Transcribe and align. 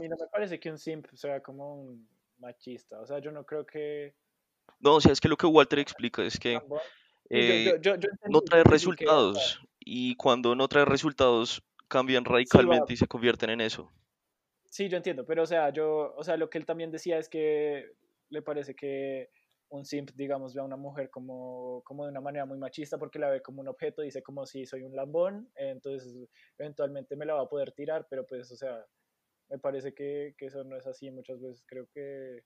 mí 0.00 0.08
no 0.08 0.16
me 0.16 0.26
parece 0.26 0.58
que 0.58 0.70
un 0.70 0.78
simp 0.78 1.06
sea 1.14 1.40
como 1.40 1.74
un 1.74 2.08
machista. 2.38 3.00
O 3.00 3.06
sea, 3.06 3.18
yo 3.18 3.30
no 3.30 3.44
creo 3.44 3.64
que. 3.64 4.14
No, 4.80 4.96
o 4.96 5.00
sea, 5.00 5.12
es 5.12 5.20
que 5.20 5.28
lo 5.28 5.36
que 5.36 5.46
Walter 5.46 5.78
explica 5.78 6.24
es 6.24 6.38
que 6.38 6.60
eh, 7.28 7.64
yo, 7.64 7.76
yo, 7.76 7.94
yo, 7.96 8.08
yo 8.10 8.28
no 8.28 8.40
trae 8.40 8.64
resultados 8.64 9.60
y 9.78 10.14
cuando 10.16 10.54
no 10.54 10.68
trae 10.68 10.84
resultados 10.84 11.62
cambian 11.88 12.24
radicalmente 12.24 12.92
y 12.92 12.96
se 12.96 13.06
convierten 13.06 13.50
en 13.50 13.60
eso. 13.60 13.90
Sí, 14.70 14.88
yo 14.88 14.96
entiendo, 14.96 15.26
pero 15.26 15.42
o 15.42 15.46
sea, 15.46 15.70
yo, 15.70 16.14
o 16.16 16.22
sea, 16.22 16.36
lo 16.36 16.48
que 16.48 16.58
él 16.58 16.64
también 16.64 16.92
decía 16.92 17.18
es 17.18 17.28
que 17.28 17.92
le 18.28 18.42
parece 18.42 18.74
que 18.74 19.30
un 19.70 19.84
simp, 19.84 20.10
digamos, 20.14 20.54
ve 20.54 20.60
a 20.60 20.64
una 20.64 20.76
mujer 20.76 21.10
como, 21.10 21.82
como 21.84 22.04
de 22.04 22.10
una 22.10 22.20
manera 22.20 22.46
muy 22.46 22.58
machista 22.58 22.98
porque 22.98 23.18
la 23.18 23.30
ve 23.30 23.42
como 23.42 23.60
un 23.60 23.68
objeto, 23.68 24.02
dice 24.02 24.22
como 24.22 24.46
si 24.46 24.66
soy 24.66 24.82
un 24.82 24.94
lambón, 24.94 25.50
entonces 25.56 26.28
eventualmente 26.58 27.16
me 27.16 27.26
la 27.26 27.34
va 27.34 27.42
a 27.42 27.48
poder 27.48 27.72
tirar, 27.72 28.06
pero 28.08 28.26
pues, 28.26 28.50
o 28.52 28.56
sea, 28.56 28.84
me 29.50 29.58
parece 29.58 29.92
que, 29.92 30.34
que 30.38 30.46
eso 30.46 30.64
no 30.64 30.76
es 30.76 30.86
así 30.86 31.10
muchas 31.10 31.40
veces, 31.40 31.62
creo 31.66 31.86
que 31.92 32.44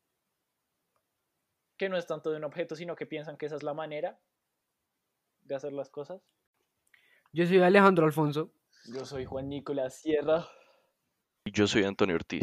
que 1.77 1.89
no 1.89 1.97
es 1.97 2.07
tanto 2.07 2.31
de 2.31 2.37
un 2.37 2.45
objeto, 2.45 2.77
sino 2.77 2.95
que 2.95 3.05
piensan 3.07 3.37
que 3.37 3.47
esa 3.47 3.57
es 3.57 3.63
la 3.63 3.75
manera 3.75 4.19
de 5.43 5.55
hacer 5.55 5.73
las 5.73 5.91
cosas. 5.91 6.23
Yo 7.33 7.47
soy 7.47 7.61
Alejandro 7.61 8.07
Alfonso. 8.07 8.53
Yo 8.93 9.05
soy 9.05 9.25
Juan 9.25 9.49
Nicolás 9.49 10.01
Sierra. 10.01 10.47
Y 11.45 11.51
yo 11.51 11.67
soy 11.67 11.83
Antonio 11.83 12.15
Ortiz. 12.15 12.43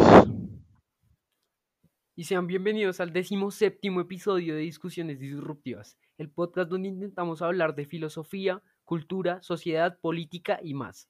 y 2.13 2.25
sean 2.25 2.45
bienvenidos 2.45 2.99
al 2.99 3.13
décimo 3.13 3.51
séptimo 3.51 4.01
episodio 4.01 4.53
de 4.53 4.61
Discusiones 4.61 5.19
Disruptivas, 5.19 5.97
el 6.17 6.29
podcast 6.29 6.69
donde 6.69 6.89
intentamos 6.89 7.41
hablar 7.41 7.73
de 7.73 7.85
filosofía, 7.85 8.61
cultura, 8.83 9.41
sociedad, 9.41 9.97
política 9.99 10.59
y 10.61 10.73
más. 10.73 11.09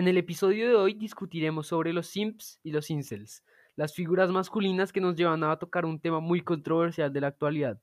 En 0.00 0.08
el 0.08 0.16
episodio 0.16 0.66
de 0.66 0.76
hoy 0.76 0.94
discutiremos 0.94 1.66
sobre 1.66 1.92
los 1.92 2.06
simps 2.06 2.58
y 2.62 2.72
los 2.72 2.88
incels, 2.88 3.44
las 3.76 3.92
figuras 3.92 4.30
masculinas 4.30 4.94
que 4.94 5.00
nos 5.02 5.14
llevan 5.14 5.44
a 5.44 5.58
tocar 5.58 5.84
un 5.84 6.00
tema 6.00 6.20
muy 6.20 6.40
controversial 6.40 7.12
de 7.12 7.20
la 7.20 7.26
actualidad, 7.26 7.78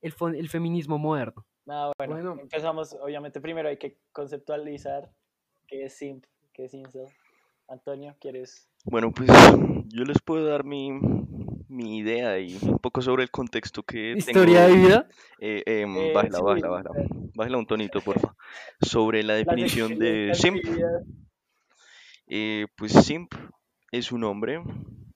el, 0.00 0.48
feminismo 0.48 0.96
moderno. 0.96 1.44
Nada, 1.66 1.92
bueno, 1.98 2.14
Bueno. 2.14 2.38
empezamos, 2.40 2.96
obviamente 2.98 3.38
primero 3.42 3.68
hay 3.68 3.76
que 3.76 3.98
conceptualizar 4.12 5.12
qué 5.68 5.84
es 5.84 5.92
simp, 5.92 6.24
qué 6.54 6.64
es 6.64 6.72
incel. 6.72 7.04
Antonio, 7.68 8.16
¿quieres? 8.18 8.70
Bueno, 8.86 9.12
pues 9.12 9.28
yo 9.88 10.04
les 10.04 10.22
puedo 10.22 10.46
dar 10.46 10.64
mi, 10.64 10.90
mi 11.68 11.98
idea 11.98 12.38
y 12.38 12.56
un 12.62 12.78
poco 12.78 13.02
sobre 13.02 13.24
el 13.24 13.30
contexto 13.30 13.82
que 13.82 14.12
Historia 14.12 14.62
de 14.62 14.72
tengo. 14.72 14.86
vida. 14.86 15.08
Eh, 15.38 15.62
em, 15.66 15.96
Eh, 15.98 16.12
bájela, 16.14 16.38
sí, 16.38 16.44
bájela, 16.44 16.68
bájela. 16.68 16.90
Bájela 17.34 17.58
un 17.58 17.66
tonito, 17.66 18.00
porfa. 18.00 18.34
Sobre 18.80 19.22
la 19.22 19.34
definición 19.34 19.98
de 19.98 20.30
simp. 20.34 20.64
Eh, 22.34 22.66
pues 22.76 22.92
simp 22.92 23.34
es 23.90 24.10
un 24.10 24.24
hombre 24.24 24.62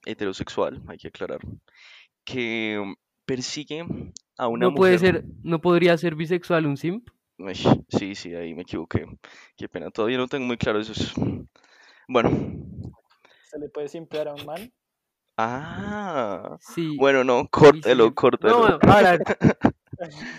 heterosexual, 0.05 0.83
hay 0.87 0.99
que 0.99 1.09
aclarar, 1.09 1.41
que 2.25 2.95
persigue 3.25 3.87
a 4.37 4.49
una 4.49 4.67
No 4.69 4.75
puede 4.75 4.99
mujer. 4.99 5.15
ser, 5.23 5.25
no 5.43 5.61
podría 5.63 5.97
ser 5.97 6.15
bisexual 6.15 6.67
un 6.67 6.77
simp. 6.77 7.09
Uy, 7.39 7.55
sí, 7.89 8.15
sí, 8.15 8.35
ahí 8.35 8.55
me 8.55 8.63
equivoqué. 8.63 9.07
Qué 9.57 9.67
pena, 9.67 9.91
todavía 9.91 10.19
no 10.19 10.29
tengo 10.29 10.45
muy 10.47 10.59
claro 10.59 10.79
eso. 10.79 10.93
es- 10.93 11.15
Bueno, 12.07 12.31
¿Se 13.51 13.59
le 13.59 13.71
puede 13.71 13.89
simpear 13.89 14.29
a 14.29 14.35
un 14.35 14.45
man? 14.45 14.71
Ah, 15.37 16.57
Sí. 16.61 16.97
bueno, 16.99 17.25
no, 17.25 17.49
córtelo, 17.49 18.09
sí. 18.09 18.15
córtelo. 18.15 18.69
No, 18.71 18.79
ahora- 18.83 19.19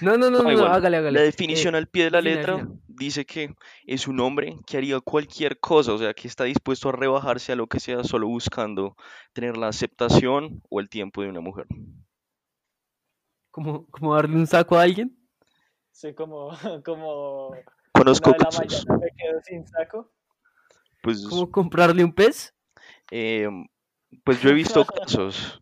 no, 0.02 0.18
no, 0.18 0.30
no, 0.30 0.44
No, 0.44 0.52
no, 0.52 0.66
hágale, 0.66 0.98
hágale. 0.98 1.12
La 1.20 1.22
Eh, 1.24 1.26
definición 1.26 1.74
al 1.76 1.88
pie 1.88 2.06
de 2.06 2.12
la 2.12 2.22
letra 2.22 2.68
dice 2.88 3.26
que 3.26 3.56
es 3.86 4.08
un 4.08 4.20
hombre 4.20 4.56
que 4.68 4.78
haría 4.78 5.00
cualquier 5.00 5.60
cosa, 5.60 5.94
o 5.94 5.98
sea, 5.98 6.14
que 6.14 6.28
está 6.28 6.44
dispuesto 6.44 6.90
a 6.90 6.92
rebajarse 6.92 7.52
a 7.52 7.56
lo 7.56 7.68
que 7.68 7.80
sea 7.80 8.04
solo 8.04 8.28
buscando 8.28 8.96
tener 9.34 9.58
la 9.58 9.68
aceptación 9.70 10.62
o 10.70 10.80
el 10.80 10.90
tiempo 10.90 11.22
de 11.22 11.30
una 11.30 11.42
mujer. 11.42 11.66
como, 13.52 13.88
como 13.88 14.14
darle 14.16 14.36
un 14.36 14.46
saco 14.46 14.78
a 14.78 14.84
alguien. 14.84 15.18
Sí, 15.92 16.14
como, 16.14 16.50
como 16.86 17.56
Conozco 17.92 18.30
una 18.30 18.38
de 18.38 18.44
la 18.44 18.50
casos, 18.52 18.86
mañana 18.86 19.04
me 19.04 19.12
quedo 19.18 19.42
sin 19.44 19.68
saco. 19.68 20.12
pues, 21.02 21.26
Como 21.28 21.50
comprarle 21.50 22.04
un 22.04 22.14
pez. 22.14 22.54
em, 23.10 23.66
pues 24.24 24.42
yo 24.42 24.50
he 24.50 24.54
visto 24.54 24.86
casos, 25.06 25.62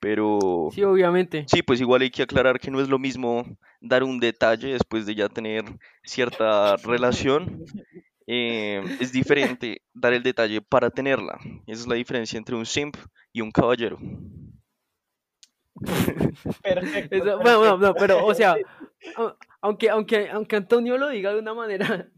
pero 0.00 0.68
Sí, 0.72 0.82
obviamente. 0.82 1.44
sí, 1.48 1.62
pues 1.62 1.80
igual 1.80 2.02
hay 2.02 2.10
que 2.10 2.22
aclarar 2.22 2.58
que 2.58 2.70
no 2.70 2.80
es 2.80 2.88
lo 2.88 2.98
mismo 2.98 3.44
dar 3.80 4.02
un 4.02 4.18
detalle 4.20 4.72
después 4.72 5.06
de 5.06 5.14
ya 5.14 5.28
tener 5.28 5.64
cierta 6.04 6.76
relación. 6.76 7.64
em, 8.26 8.84
es 9.00 9.10
diferente 9.12 9.82
dar 9.92 10.12
el 10.12 10.22
detalle 10.22 10.60
para 10.62 10.90
tenerla. 10.90 11.38
Esa 11.66 11.82
es 11.82 11.86
la 11.88 11.96
diferencia 11.96 12.38
entre 12.38 12.54
un 12.54 12.64
simp 12.66 12.96
y 13.32 13.40
un 13.40 13.50
caballero. 13.50 13.98
Perfecto. 16.62 17.16
Eso- 17.16 17.38
bueno, 17.38 17.58
bueno, 17.58 17.76
no, 17.78 17.94
pero, 17.94 18.24
o 18.24 18.34
sea, 18.34 18.56
aunque, 19.60 19.90
aunque, 19.90 20.30
aunque 20.30 20.56
Antonio 20.56 20.96
lo 20.98 21.08
diga 21.08 21.32
de 21.32 21.40
una 21.40 21.54
manera 21.54 22.08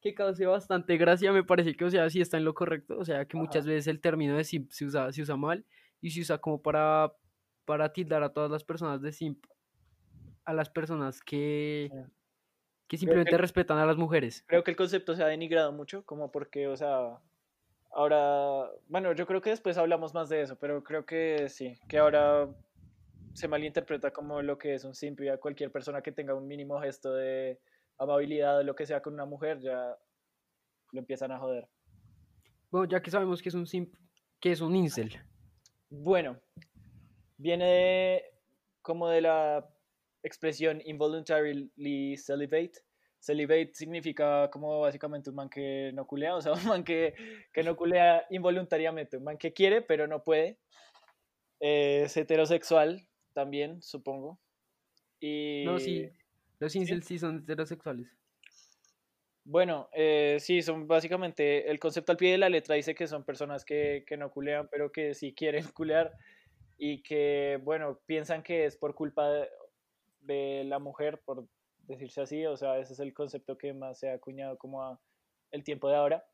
que 0.00 0.14
cause 0.14 0.44
bastante 0.46 0.96
gracia, 0.96 1.32
me 1.32 1.44
parece 1.44 1.74
que, 1.76 1.84
o 1.84 1.90
sea, 1.90 2.08
sí 2.10 2.20
está 2.20 2.36
en 2.36 2.44
lo 2.44 2.54
correcto. 2.54 2.98
O 2.98 3.04
sea, 3.04 3.24
que 3.26 3.36
muchas 3.36 3.66
veces 3.66 3.86
el 3.88 4.00
término 4.00 4.36
de 4.36 4.44
simp 4.44 4.70
se 4.70 4.84
usa, 4.84 5.12
se 5.12 5.22
usa 5.22 5.36
mal 5.36 5.64
y 6.00 6.10
se 6.10 6.20
usa 6.20 6.38
como 6.38 6.62
para, 6.62 7.12
para 7.64 7.92
tildar 7.92 8.22
a 8.22 8.32
todas 8.32 8.50
las 8.50 8.64
personas 8.64 9.02
de 9.02 9.12
simp, 9.12 9.44
a 10.44 10.54
las 10.54 10.70
personas 10.70 11.20
que, 11.20 11.90
que 12.86 12.96
simplemente 12.96 13.32
que- 13.32 13.38
respetan 13.38 13.78
a 13.78 13.86
las 13.86 13.96
mujeres. 13.96 14.44
Creo 14.46 14.64
que 14.64 14.70
el 14.70 14.76
concepto 14.76 15.14
se 15.14 15.22
ha 15.22 15.26
denigrado 15.28 15.72
mucho, 15.72 16.04
como 16.04 16.30
porque, 16.30 16.68
o 16.68 16.76
sea, 16.76 17.18
ahora, 17.90 18.70
bueno, 18.88 19.12
yo 19.12 19.26
creo 19.26 19.40
que 19.40 19.50
después 19.50 19.76
hablamos 19.78 20.14
más 20.14 20.28
de 20.28 20.42
eso, 20.42 20.56
pero 20.58 20.82
creo 20.84 21.04
que 21.04 21.48
sí, 21.48 21.78
que 21.88 21.98
ahora 21.98 22.48
se 23.34 23.48
malinterpreta 23.48 24.10
como 24.10 24.42
lo 24.42 24.58
que 24.58 24.74
es 24.74 24.84
un 24.84 24.94
simp 24.94 25.20
y 25.20 25.28
a 25.28 25.38
cualquier 25.38 25.70
persona 25.70 26.02
que 26.02 26.12
tenga 26.12 26.34
un 26.34 26.46
mínimo 26.48 26.80
gesto 26.80 27.12
de 27.12 27.60
amabilidad 27.98 28.58
o 28.58 28.62
lo 28.62 28.74
que 28.74 28.86
sea 28.86 29.00
con 29.02 29.14
una 29.14 29.24
mujer, 29.26 29.60
ya 29.60 29.96
lo 30.92 30.98
empiezan 31.00 31.32
a 31.32 31.38
joder. 31.38 31.68
Bueno, 32.70 32.88
ya 32.88 33.02
que 33.02 33.10
sabemos 33.10 33.42
que 33.42 33.48
es 33.48 33.54
un 33.54 33.66
simp, 33.66 33.94
que 34.40 34.52
es 34.52 34.60
un 34.60 34.74
incel. 34.76 35.18
Bueno, 35.90 36.38
viene 37.36 37.64
de- 37.66 38.24
como 38.82 39.08
de 39.08 39.20
la 39.22 39.68
expresión 40.22 40.80
involuntarily 40.84 42.16
celibate. 42.16 42.72
Celibate 43.20 43.70
significa 43.74 44.48
como 44.50 44.80
básicamente 44.80 45.30
un 45.30 45.36
man 45.36 45.48
que 45.48 45.90
no 45.94 46.06
culea, 46.06 46.36
o 46.36 46.40
sea, 46.40 46.52
un 46.64 46.66
man 46.68 46.84
que, 46.84 47.14
que 47.52 47.62
no 47.62 47.76
culea 47.76 48.24
involuntariamente, 48.30 49.16
un 49.16 49.24
man 49.24 49.38
que 49.38 49.52
quiere 49.52 49.82
pero 49.82 50.06
no 50.06 50.22
puede. 50.22 50.58
Eh, 51.60 52.02
es 52.04 52.16
heterosexual 52.16 53.08
también, 53.34 53.82
supongo. 53.82 54.38
Y 55.20 55.64
No, 55.64 55.78
sí, 55.80 56.08
los 56.58 56.74
incels 56.76 57.06
sí 57.06 57.18
son 57.18 57.38
heterosexuales. 57.38 58.08
Bueno, 59.44 59.88
eh, 59.92 60.36
sí, 60.40 60.60
son 60.60 60.86
básicamente, 60.86 61.70
el 61.70 61.78
concepto 61.78 62.12
al 62.12 62.18
pie 62.18 62.32
de 62.32 62.38
la 62.38 62.50
letra 62.50 62.74
dice 62.74 62.94
que 62.94 63.06
son 63.06 63.24
personas 63.24 63.64
que, 63.64 64.04
que 64.06 64.18
no 64.18 64.30
culean, 64.30 64.68
pero 64.70 64.92
que 64.92 65.14
sí 65.14 65.32
quieren 65.34 65.64
culear 65.74 66.12
y 66.76 67.02
que, 67.02 67.58
bueno, 67.62 67.98
piensan 68.06 68.42
que 68.42 68.66
es 68.66 68.76
por 68.76 68.94
culpa 68.94 69.30
de, 69.30 69.48
de 70.20 70.64
la 70.64 70.78
mujer, 70.78 71.22
por 71.24 71.46
decirse 71.86 72.20
así, 72.20 72.44
o 72.44 72.56
sea, 72.56 72.78
ese 72.78 72.92
es 72.92 73.00
el 73.00 73.14
concepto 73.14 73.56
que 73.56 73.72
más 73.72 73.98
se 73.98 74.10
ha 74.10 74.14
acuñado 74.14 74.58
como 74.58 74.82
a 74.82 75.00
el 75.50 75.64
tiempo 75.64 75.88
de 75.88 75.96
ahora. 75.96 76.26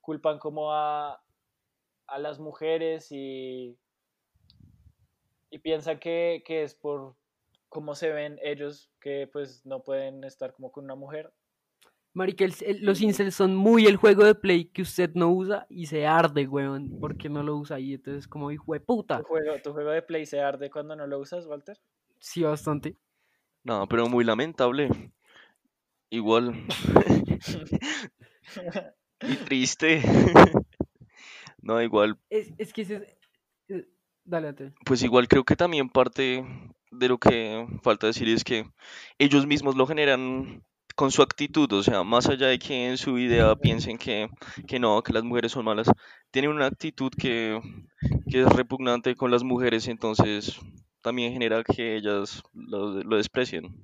Culpan 0.00 0.38
como 0.38 0.72
a, 0.72 1.22
a 2.06 2.18
las 2.18 2.40
mujeres 2.40 3.08
y, 3.10 3.78
y 5.50 5.58
piensan 5.58 5.98
que, 6.00 6.42
que 6.46 6.62
es 6.62 6.74
por 6.74 7.14
cómo 7.72 7.94
se 7.94 8.12
ven 8.12 8.38
ellos, 8.42 8.90
que 9.00 9.26
pues 9.32 9.64
no 9.64 9.82
pueden 9.82 10.24
estar 10.24 10.52
como 10.52 10.70
con 10.70 10.84
una 10.84 10.94
mujer 10.94 11.32
Marica, 12.14 12.44
el- 12.44 12.52
el- 12.60 12.84
los 12.84 13.00
incels 13.00 13.34
son 13.34 13.56
muy 13.56 13.86
el 13.86 13.96
juego 13.96 14.24
de 14.24 14.34
play 14.34 14.66
que 14.66 14.82
usted 14.82 15.10
no 15.14 15.32
usa 15.32 15.66
y 15.70 15.86
se 15.86 16.06
arde, 16.06 16.46
weón, 16.46 16.98
porque 17.00 17.30
no 17.30 17.42
lo 17.42 17.56
usa 17.56 17.80
y 17.80 17.94
entonces 17.94 18.28
como 18.28 18.50
hijo 18.50 18.74
de 18.74 18.80
puta. 18.80 19.18
¿Tu 19.20 19.24
juego, 19.24 19.54
tu 19.62 19.72
juego 19.72 19.90
de 19.90 20.02
Play 20.02 20.26
se 20.26 20.40
arde 20.40 20.70
cuando 20.70 20.94
no 20.94 21.06
lo 21.06 21.18
usas, 21.18 21.46
Walter? 21.46 21.78
Sí, 22.18 22.42
bastante. 22.42 22.96
No, 23.64 23.88
pero 23.88 24.06
muy 24.08 24.24
lamentable. 24.24 24.90
Igual. 26.10 26.52
y 29.22 29.36
triste. 29.46 30.02
no, 31.62 31.80
igual, 31.80 32.18
Es, 32.28 32.52
es 32.58 32.74
que 32.74 32.82
ese 32.82 32.96
es... 32.96 33.16
eh, 33.68 33.88
Dale, 34.24 34.48
Ate. 34.48 34.72
pues 34.84 35.02
igual 35.02 35.28
creo 35.28 35.44
que 35.44 35.56
también 35.56 35.88
parte 35.88 36.44
de 36.92 37.08
lo 37.08 37.18
que 37.18 37.66
falta 37.82 38.06
decir 38.06 38.28
es 38.28 38.44
que 38.44 38.64
ellos 39.18 39.46
mismos 39.46 39.76
lo 39.76 39.86
generan 39.86 40.62
con 40.94 41.10
su 41.10 41.22
actitud, 41.22 41.72
o 41.72 41.82
sea, 41.82 42.04
más 42.04 42.28
allá 42.28 42.48
de 42.48 42.58
que 42.58 42.88
en 42.88 42.98
su 42.98 43.18
idea 43.18 43.56
piensen 43.56 43.96
que, 43.96 44.28
que 44.68 44.78
no, 44.78 45.02
que 45.02 45.14
las 45.14 45.24
mujeres 45.24 45.52
son 45.52 45.64
malas, 45.64 45.90
tienen 46.30 46.50
una 46.50 46.66
actitud 46.66 47.10
que, 47.18 47.58
que 48.30 48.42
es 48.42 48.48
repugnante 48.48 49.16
con 49.16 49.30
las 49.30 49.42
mujeres, 49.42 49.88
entonces 49.88 50.60
también 51.00 51.32
genera 51.32 51.64
que 51.64 51.96
ellas 51.96 52.42
lo, 52.52 53.02
lo 53.02 53.16
desprecien. 53.16 53.74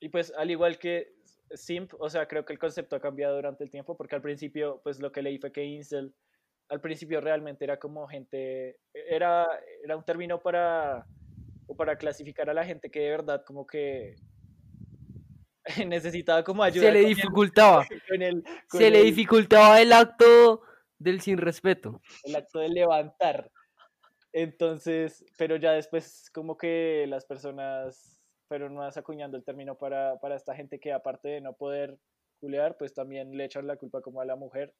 Y 0.00 0.08
pues 0.08 0.32
al 0.36 0.50
igual 0.50 0.78
que 0.78 1.14
simp, 1.50 1.92
o 1.98 2.08
sea, 2.08 2.26
creo 2.26 2.46
que 2.46 2.54
el 2.54 2.58
concepto 2.58 2.96
ha 2.96 3.00
cambiado 3.00 3.36
durante 3.36 3.62
el 3.62 3.70
tiempo, 3.70 3.94
porque 3.96 4.14
al 4.14 4.22
principio, 4.22 4.80
pues 4.82 5.00
lo 5.00 5.12
que 5.12 5.22
leí 5.22 5.38
fue 5.38 5.52
que 5.52 5.64
incel 5.64 6.14
al 6.68 6.80
principio 6.80 7.20
realmente 7.20 7.64
era 7.64 7.78
como 7.78 8.06
gente, 8.06 8.78
era, 8.92 9.46
era 9.82 9.96
un 9.96 10.04
término 10.04 10.40
para, 10.40 11.06
o 11.66 11.76
para 11.76 11.96
clasificar 11.96 12.48
a 12.50 12.54
la 12.54 12.64
gente 12.64 12.90
que 12.90 13.00
de 13.00 13.10
verdad 13.10 13.44
como 13.46 13.66
que 13.66 14.16
necesitaba 15.86 16.44
como 16.44 16.62
ayuda. 16.62 16.86
Se 16.86 16.92
le 16.92 17.00
el- 17.00 17.06
dificultaba. 17.06 17.86
con 18.08 18.22
el, 18.22 18.42
con 18.68 18.80
Se 18.80 18.90
le 18.90 19.02
dificultaba 19.02 19.80
el 19.80 19.92
acto 19.92 20.62
del 20.98 21.20
sin 21.20 21.38
respeto. 21.38 22.00
el 22.24 22.36
acto 22.36 22.58
de 22.60 22.68
levantar. 22.68 23.50
Entonces, 24.32 25.24
pero 25.38 25.56
ya 25.56 25.72
después 25.72 26.28
como 26.34 26.56
que 26.56 27.06
las 27.08 27.24
personas 27.24 28.20
fueron 28.48 28.74
más 28.74 28.96
acuñando 28.96 29.36
el 29.36 29.44
término 29.44 29.76
para, 29.78 30.18
para 30.18 30.34
esta 30.36 30.54
gente 30.54 30.78
que 30.80 30.92
aparte 30.92 31.28
de 31.28 31.40
no 31.40 31.54
poder 31.54 31.98
culear, 32.40 32.76
pues 32.76 32.92
también 32.92 33.36
le 33.36 33.44
echan 33.44 33.66
la 33.66 33.76
culpa 33.76 34.00
como 34.02 34.20
a 34.20 34.24
la 34.24 34.36
mujer. 34.36 34.74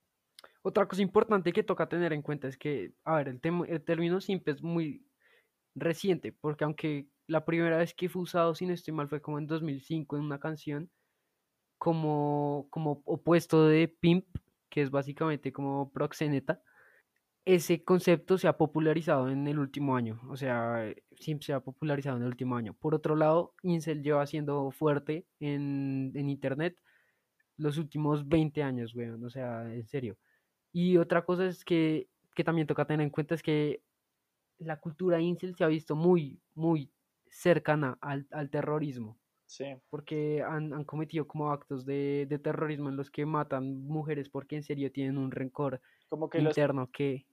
Otra 0.62 0.86
cosa 0.86 1.02
importante 1.02 1.52
que 1.52 1.62
toca 1.62 1.88
tener 1.88 2.12
en 2.12 2.20
cuenta 2.20 2.48
es 2.48 2.58
que, 2.58 2.92
a 3.04 3.16
ver, 3.16 3.28
el, 3.28 3.40
el 3.68 3.84
término 3.84 4.20
simp 4.20 4.46
es 4.48 4.62
muy 4.62 5.06
reciente, 5.74 6.32
porque 6.32 6.64
aunque 6.64 7.08
la 7.26 7.44
primera 7.44 7.78
vez 7.78 7.94
que 7.94 8.08
fue 8.08 8.22
usado, 8.22 8.54
si 8.54 8.66
no 8.66 8.74
mal, 8.92 9.08
fue 9.08 9.20
como 9.22 9.38
en 9.38 9.46
2005 9.46 10.16
en 10.16 10.22
una 10.22 10.40
canción, 10.40 10.90
como, 11.78 12.68
como 12.70 13.02
opuesto 13.04 13.66
de 13.66 13.88
pimp, 13.88 14.26
que 14.70 14.82
es 14.82 14.90
básicamente 14.90 15.52
como 15.52 15.92
proxeneta, 15.92 16.62
ese 17.44 17.84
concepto 17.84 18.38
se 18.38 18.48
ha 18.48 18.56
popularizado 18.56 19.28
en 19.28 19.46
el 19.46 19.58
último 19.58 19.96
año, 19.96 20.20
o 20.30 20.36
sea, 20.36 20.88
eh, 20.88 21.02
se 21.40 21.52
ha 21.52 21.60
popularizado 21.60 22.16
en 22.16 22.22
el 22.22 22.28
último 22.28 22.56
año. 22.56 22.74
Por 22.74 22.94
otro 22.94 23.16
lado, 23.16 23.54
Incel 23.62 24.02
lleva 24.02 24.26
siendo 24.26 24.70
fuerte 24.70 25.26
en, 25.40 26.12
en 26.14 26.30
internet 26.30 26.78
los 27.56 27.78
últimos 27.78 28.28
20 28.28 28.62
años, 28.62 28.94
weón, 28.94 29.24
o 29.24 29.30
sea, 29.30 29.72
en 29.72 29.86
serio. 29.86 30.16
Y 30.72 30.96
otra 30.96 31.24
cosa 31.24 31.46
es 31.46 31.64
que, 31.64 32.08
que 32.34 32.44
también 32.44 32.66
toca 32.66 32.86
tener 32.86 33.04
en 33.04 33.10
cuenta 33.10 33.34
es 33.34 33.42
que 33.42 33.82
la 34.58 34.78
cultura 34.80 35.20
incel 35.20 35.54
se 35.56 35.64
ha 35.64 35.68
visto 35.68 35.96
muy, 35.96 36.40
muy 36.54 36.90
cercana 37.28 37.98
al, 38.00 38.26
al 38.30 38.50
terrorismo, 38.50 39.18
Sí, 39.46 39.66
porque 39.90 40.42
han, 40.42 40.72
han 40.72 40.84
cometido 40.84 41.28
como 41.28 41.52
actos 41.52 41.84
de, 41.84 42.26
de 42.28 42.38
terrorismo 42.38 42.88
en 42.88 42.96
los 42.96 43.10
que 43.10 43.26
matan 43.26 43.86
mujeres 43.86 44.28
porque 44.28 44.56
en 44.56 44.62
serio 44.62 44.90
tienen 44.90 45.18
un 45.18 45.30
rencor 45.30 45.80
como 46.08 46.30
que 46.30 46.40
los, 46.40 46.56
interno 46.56 46.90
que... 46.90 47.26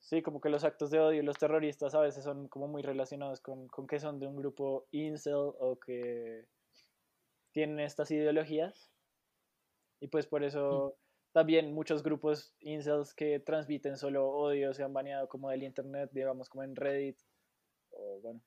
sí, 0.00 0.20
como 0.20 0.40
que 0.40 0.48
los 0.48 0.64
actos 0.64 0.90
de 0.90 0.98
odio, 0.98 1.22
los 1.22 1.38
terroristas 1.38 1.94
a 1.94 2.00
veces 2.00 2.24
son 2.24 2.48
como 2.48 2.66
muy 2.68 2.82
relacionados 2.82 3.40
con, 3.40 3.68
con 3.68 3.86
que 3.86 4.00
son 4.00 4.18
de 4.18 4.26
un 4.26 4.36
grupo 4.36 4.88
incel 4.90 5.34
o 5.36 5.78
que 5.78 6.46
tienen 7.52 7.80
estas 7.80 8.10
ideologías. 8.10 8.90
Y 10.00 10.08
pues 10.08 10.26
por 10.26 10.44
eso 10.44 10.96
también 11.32 11.72
muchos 11.74 12.02
grupos 12.02 12.54
incels 12.60 13.14
que 13.14 13.40
transmiten 13.40 13.96
solo 13.96 14.28
odio 14.28 14.72
se 14.74 14.82
han 14.82 14.92
baneado 14.92 15.28
como 15.28 15.50
del 15.50 15.62
internet, 15.62 16.10
digamos 16.12 16.48
como 16.48 16.64
en 16.64 16.74
Reddit 16.74 17.18
o 17.90 18.20
bueno, 18.20 18.40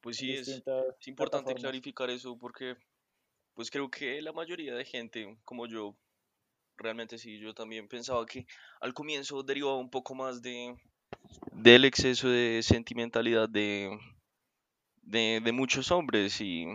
Pues 0.00 0.16
sí, 0.16 0.32
es, 0.32 0.62
importante 1.06 1.54
clarificar 1.54 2.10
eso 2.10 2.36
porque 2.38 2.76
pues 3.54 3.70
creo 3.70 3.90
que 3.90 4.20
la 4.22 4.32
mayoría 4.32 4.74
de 4.74 4.84
gente 4.84 5.36
como 5.44 5.66
yo, 5.66 5.96
realmente 6.76 7.18
sí, 7.18 7.38
yo 7.38 7.54
también 7.54 7.88
pensaba 7.88 8.24
que 8.26 8.46
al 8.80 8.94
comienzo 8.94 9.42
derivaba 9.42 9.76
un 9.76 9.90
poco 9.90 10.14
más 10.14 10.40
de 10.42 10.74
del 11.52 11.84
exceso 11.84 12.28
de 12.28 12.60
sentimentalidad 12.62 13.48
de, 13.48 13.90
de, 15.02 15.40
de 15.44 15.52
muchos 15.52 15.90
hombres 15.90 16.40
y, 16.40 16.66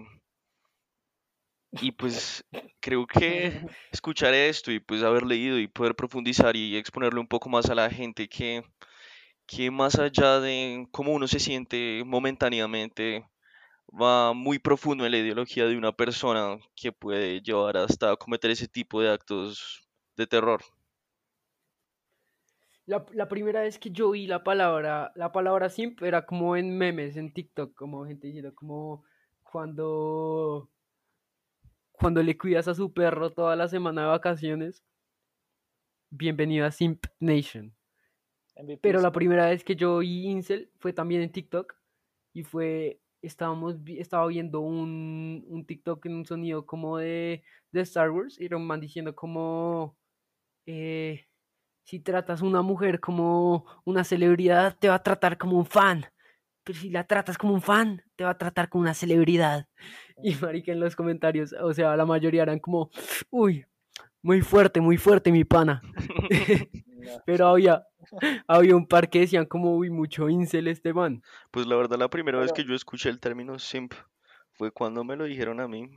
y 1.82 1.92
pues 1.98 2.44
creo 2.80 3.06
que 3.08 3.66
escuchar 3.92 4.34
esto 4.34 4.72
y 4.72 4.80
pues 4.80 5.04
haber 5.04 5.24
leído 5.24 5.60
y 5.60 5.68
poder 5.68 5.96
profundizar 5.96 6.56
y 6.56 6.78
exponerle 6.78 7.20
un 7.20 7.28
poco 7.28 7.50
más 7.50 7.70
a 7.70 7.76
la 7.76 7.90
gente 7.90 8.28
que, 8.28 8.64
que 9.46 9.72
más 9.72 9.98
allá 10.00 10.40
de 10.40 10.88
cómo 10.92 11.14
uno 11.14 11.28
se 11.28 11.40
siente 11.40 12.04
momentáneamente, 12.06 13.26
va 13.90 14.34
muy 14.34 14.60
profundo 14.60 15.06
en 15.06 15.12
la 15.12 15.18
ideología 15.18 15.66
de 15.66 15.78
una 15.78 15.92
persona 15.92 16.60
que 16.76 16.92
puede 16.92 17.42
llevar 17.42 17.78
hasta 17.78 18.16
cometer 18.16 18.52
ese 18.52 18.68
tipo 18.68 19.02
de 19.02 19.10
actos 19.10 19.88
de 20.16 20.28
terror. 20.28 20.62
La, 22.86 23.06
la 23.12 23.28
primera 23.28 23.62
vez 23.62 23.80
que 23.80 23.92
yo 23.92 24.12
vi 24.12 24.28
la 24.28 24.46
palabra, 24.46 25.12
la 25.16 25.34
palabra 25.34 25.70
simp 25.70 26.02
era 26.04 26.26
como 26.26 26.56
en 26.56 26.78
memes, 26.78 27.18
en 27.18 27.34
TikTok, 27.34 27.76
como 27.76 28.06
gente 28.06 28.28
diciendo 28.28 28.56
como 28.56 29.04
cuando, 29.44 30.70
cuando 31.98 32.22
le 32.22 32.38
cuidas 32.38 32.68
a 32.68 32.76
su 32.76 32.94
perro 32.94 33.32
toda 33.32 33.56
la 33.56 33.68
semana 33.68 34.04
de 34.04 34.08
vacaciones. 34.08 34.84
Bienvenido 36.10 36.66
a 36.66 36.72
Simp 36.72 37.06
Nation. 37.20 37.76
MVP, 38.56 38.80
Pero 38.82 39.02
la 39.02 39.12
primera 39.12 39.48
vez 39.48 39.64
que 39.64 39.76
yo 39.76 40.00
vi 40.00 40.28
Incel 40.28 40.72
fue 40.78 40.94
también 40.94 41.22
en 41.22 41.32
TikTok 41.32 41.76
y 42.34 42.44
fue, 42.44 43.02
estábamos, 43.22 43.76
estaba 43.88 44.28
viendo 44.28 44.62
un, 44.62 45.44
un 45.48 45.66
TikTok 45.66 46.06
en 46.06 46.16
un 46.16 46.26
sonido 46.26 46.66
como 46.66 46.98
de, 46.98 47.44
de 47.72 47.82
Star 47.82 48.12
Wars 48.12 48.40
y 48.40 48.46
era 48.46 48.58
un 48.58 48.68
man 48.68 48.80
diciendo 48.80 49.16
como, 49.16 49.98
eh, 50.66 51.28
si 51.84 52.00
tratas 52.00 52.42
a 52.42 52.46
una 52.46 52.62
mujer 52.62 53.00
como 53.00 53.66
una 53.86 54.04
celebridad, 54.04 54.78
te 54.78 54.90
va 54.90 54.96
a 54.96 55.04
tratar 55.04 55.38
como 55.38 55.58
un 55.58 55.66
fan. 55.66 56.06
Pero 56.68 56.80
si 56.80 56.90
la 56.90 57.06
tratas 57.06 57.38
como 57.38 57.54
un 57.54 57.62
fan, 57.62 58.04
te 58.18 58.26
va 58.26 58.32
a 58.32 58.38
tratar 58.38 58.68
como 58.68 58.82
una 58.82 58.94
celebridad. 58.94 59.70
Y 60.22 60.36
marica 60.36 60.74
en 60.74 60.82
los 60.82 60.98
comentarios, 60.98 61.54
o 61.54 61.74
sea, 61.74 61.96
la 61.96 62.06
mayoría 62.06 62.44
eran 62.44 62.60
como, 62.60 62.90
uy, 63.30 63.66
muy 64.22 64.42
fuerte, 64.42 64.82
muy 64.82 64.98
fuerte 64.98 65.32
mi 65.32 65.46
pana. 65.46 65.82
Pero 67.26 67.48
había, 67.48 67.88
había 68.48 68.76
un 68.76 68.86
par 68.86 69.10
que 69.10 69.22
decían 69.22 69.46
como, 69.46 69.78
uy, 69.78 69.90
mucho 69.90 70.28
incel 70.28 70.68
este 70.68 70.94
man. 70.94 71.24
Pues 71.52 71.68
la 71.68 71.78
verdad 71.78 71.98
la 71.98 72.10
primera 72.10 72.38
vez 72.38 72.52
que 72.52 72.66
yo 72.66 72.76
escuché 72.76 73.08
el 73.08 73.22
término 73.22 73.58
simp 73.60 73.94
fue 74.52 74.72
cuando 74.72 75.06
me 75.06 75.16
lo 75.16 75.24
dijeron 75.24 75.62
a 75.62 75.70
mí. 75.70 75.90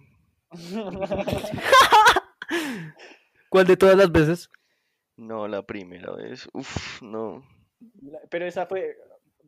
¿Cuál 3.49 3.67
de 3.67 3.77
todas 3.77 3.97
las 3.97 4.13
veces? 4.13 4.49
No, 5.17 5.49
la 5.49 5.67
primera 5.67 6.13
vez. 6.13 6.49
Uf, 6.53 7.03
no. 7.03 7.43
Pero 8.31 8.47
esa 8.47 8.67
fue, 8.67 8.97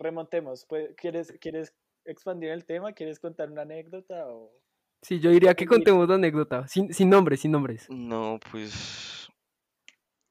remontemos, 0.03 0.67
pues, 0.69 0.95
¿quieres, 0.97 1.33
¿quieres 1.41 1.75
expandir 2.05 2.51
el 2.51 2.65
tema? 2.65 2.93
¿Quieres 2.93 3.21
contar 3.21 3.51
una 3.51 3.63
anécdota? 3.63 4.27
O... 4.29 4.53
Sí, 5.03 5.21
yo 5.21 5.31
diría 5.31 5.55
que 5.55 5.67
contemos 5.67 6.09
la 6.09 6.17
anécdota, 6.17 6.67
sin, 6.69 6.93
sin 6.93 7.11
nombres, 7.11 7.41
sin 7.41 7.51
nombres. 7.53 7.89
No, 7.91 8.39
pues. 8.51 9.29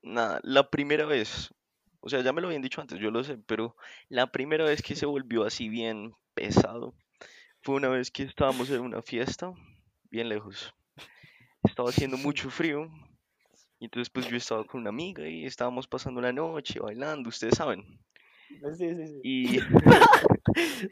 Nada, 0.02 0.40
la 0.44 0.70
primera 0.70 1.06
vez. 1.06 1.54
O 2.00 2.10
sea, 2.10 2.22
ya 2.22 2.34
me 2.34 2.42
lo 2.42 2.48
habían 2.48 2.64
dicho 2.64 2.82
antes, 2.82 3.00
yo 3.00 3.12
lo 3.12 3.24
sé, 3.24 3.38
pero 3.38 3.76
la 4.10 4.32
primera 4.32 4.66
vez 4.66 4.82
que 4.82 4.96
se 4.96 5.06
volvió 5.06 5.44
así 5.44 5.70
bien 5.70 6.16
pesado 6.34 6.96
fue 7.62 7.75
una 7.75 7.90
vez 7.90 8.10
que 8.10 8.24
estábamos 8.24 8.72
en 8.72 8.82
una 8.82 9.04
fiesta, 9.04 9.54
bien 10.10 10.30
lejos. 10.30 10.74
Estaba 11.63 11.90
haciendo 11.90 12.18
mucho 12.18 12.50
frío. 12.50 12.90
Y 13.78 13.86
entonces, 13.86 14.10
pues 14.10 14.28
yo 14.28 14.38
estaba 14.38 14.63
con 14.63 14.82
una 14.82 14.90
amiga 14.90 15.28
y 15.28 15.46
estábamos 15.46 15.88
pasando 15.88 16.22
la 16.22 16.32
noche 16.32 16.80
bailando, 16.80 17.30
ustedes 17.30 17.56
saben. 17.56 18.00
Sí, 18.77 18.89
sí, 18.96 19.08
sí. 19.08 19.20
Y, 19.24 19.60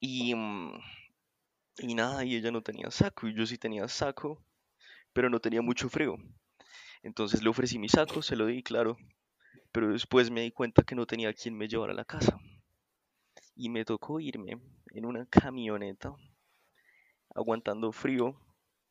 y, 0.00 0.34
mm, 0.34 0.72
y 1.78 1.94
nada, 1.94 2.24
y 2.24 2.36
ella 2.36 2.50
no 2.50 2.62
tenía 2.62 2.90
saco, 2.90 3.26
y 3.28 3.34
yo 3.34 3.46
sí 3.46 3.56
tenía 3.58 3.88
saco, 3.88 4.42
pero 5.12 5.30
no 5.30 5.40
tenía 5.40 5.62
mucho 5.62 5.88
frío. 5.88 6.16
Entonces 7.02 7.42
le 7.42 7.50
ofrecí 7.50 7.78
mi 7.78 7.88
saco, 7.88 8.22
se 8.22 8.36
lo 8.36 8.46
di, 8.46 8.62
claro, 8.62 8.96
pero 9.72 9.92
después 9.92 10.30
me 10.30 10.42
di 10.42 10.52
cuenta 10.52 10.82
que 10.84 10.94
no 10.96 11.06
tenía 11.06 11.32
quien 11.34 11.56
me 11.56 11.68
llevara 11.68 11.92
a 11.92 11.96
la 11.96 12.04
casa. 12.06 12.38
Y 13.56 13.70
me 13.70 13.84
tocó 13.84 14.20
irme 14.20 14.60
en 14.92 15.04
una 15.04 15.26
camioneta, 15.26 16.14
aguantando 17.34 17.92
frío, 17.92 18.34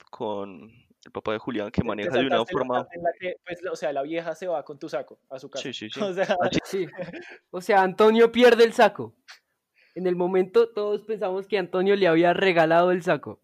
con 0.09 0.71
el 1.05 1.12
papá 1.12 1.33
de 1.33 1.38
Julián, 1.39 1.71
que 1.71 1.83
maneja 1.83 2.09
de 2.17 2.25
una 2.25 2.43
forma... 2.45 2.79
parte 2.79 2.97
en 2.97 3.03
la 3.03 3.09
que, 3.19 3.35
pues, 3.45 3.59
o 3.71 3.75
sea, 3.75 3.93
la 3.93 4.01
vieja 4.01 4.33
se 4.35 4.47
va 4.47 4.63
con 4.65 4.77
tu 4.79 4.89
saco 4.89 5.19
a 5.29 5.39
su 5.39 5.50
casa. 5.50 5.63
Sí, 5.63 5.71
sí, 5.74 5.89
sí. 5.89 6.00
O 6.03 6.13
sea, 6.13 6.35
Así- 6.41 6.59
Sí. 6.65 6.88
O 7.51 7.62
sea, 7.62 7.83
Antonio 7.83 8.31
pierde 8.31 8.63
el 8.63 8.74
saco. 8.74 9.15
En 9.93 10.07
el 10.07 10.15
momento 10.15 10.69
todos 10.74 11.05
pensamos 11.05 11.47
que 11.47 11.57
Antonio 11.57 11.95
le 11.95 12.07
había 12.07 12.33
regalado 12.33 12.91
el 12.91 13.01
saco. 13.03 13.39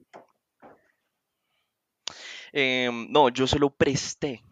Em, 2.51 3.07
no, 3.11 3.29
yo 3.29 3.47
se 3.47 3.59
lo 3.59 3.69
presté. 3.69 4.43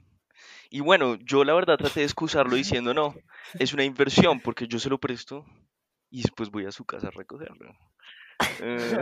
Y 0.69 0.79
bueno, 0.81 1.15
yo 1.15 1.43
la 1.43 1.53
verdad 1.53 1.77
traté 1.77 2.01
de 2.01 2.05
excusarlo 2.05 2.55
diciendo, 2.55 2.93
no, 2.93 3.15
es 3.57 3.73
una 3.73 3.83
inversión 3.83 4.39
porque 4.39 4.67
yo 4.67 4.79
se 4.79 4.89
lo 4.89 4.99
presto 4.99 5.45
y 6.11 6.21
después 6.21 6.51
voy 6.51 6.65
a 6.67 6.71
su 6.71 6.85
casa 6.85 7.07
a 7.07 7.11
recogerlo. 7.11 7.75
Eh, 8.61 8.97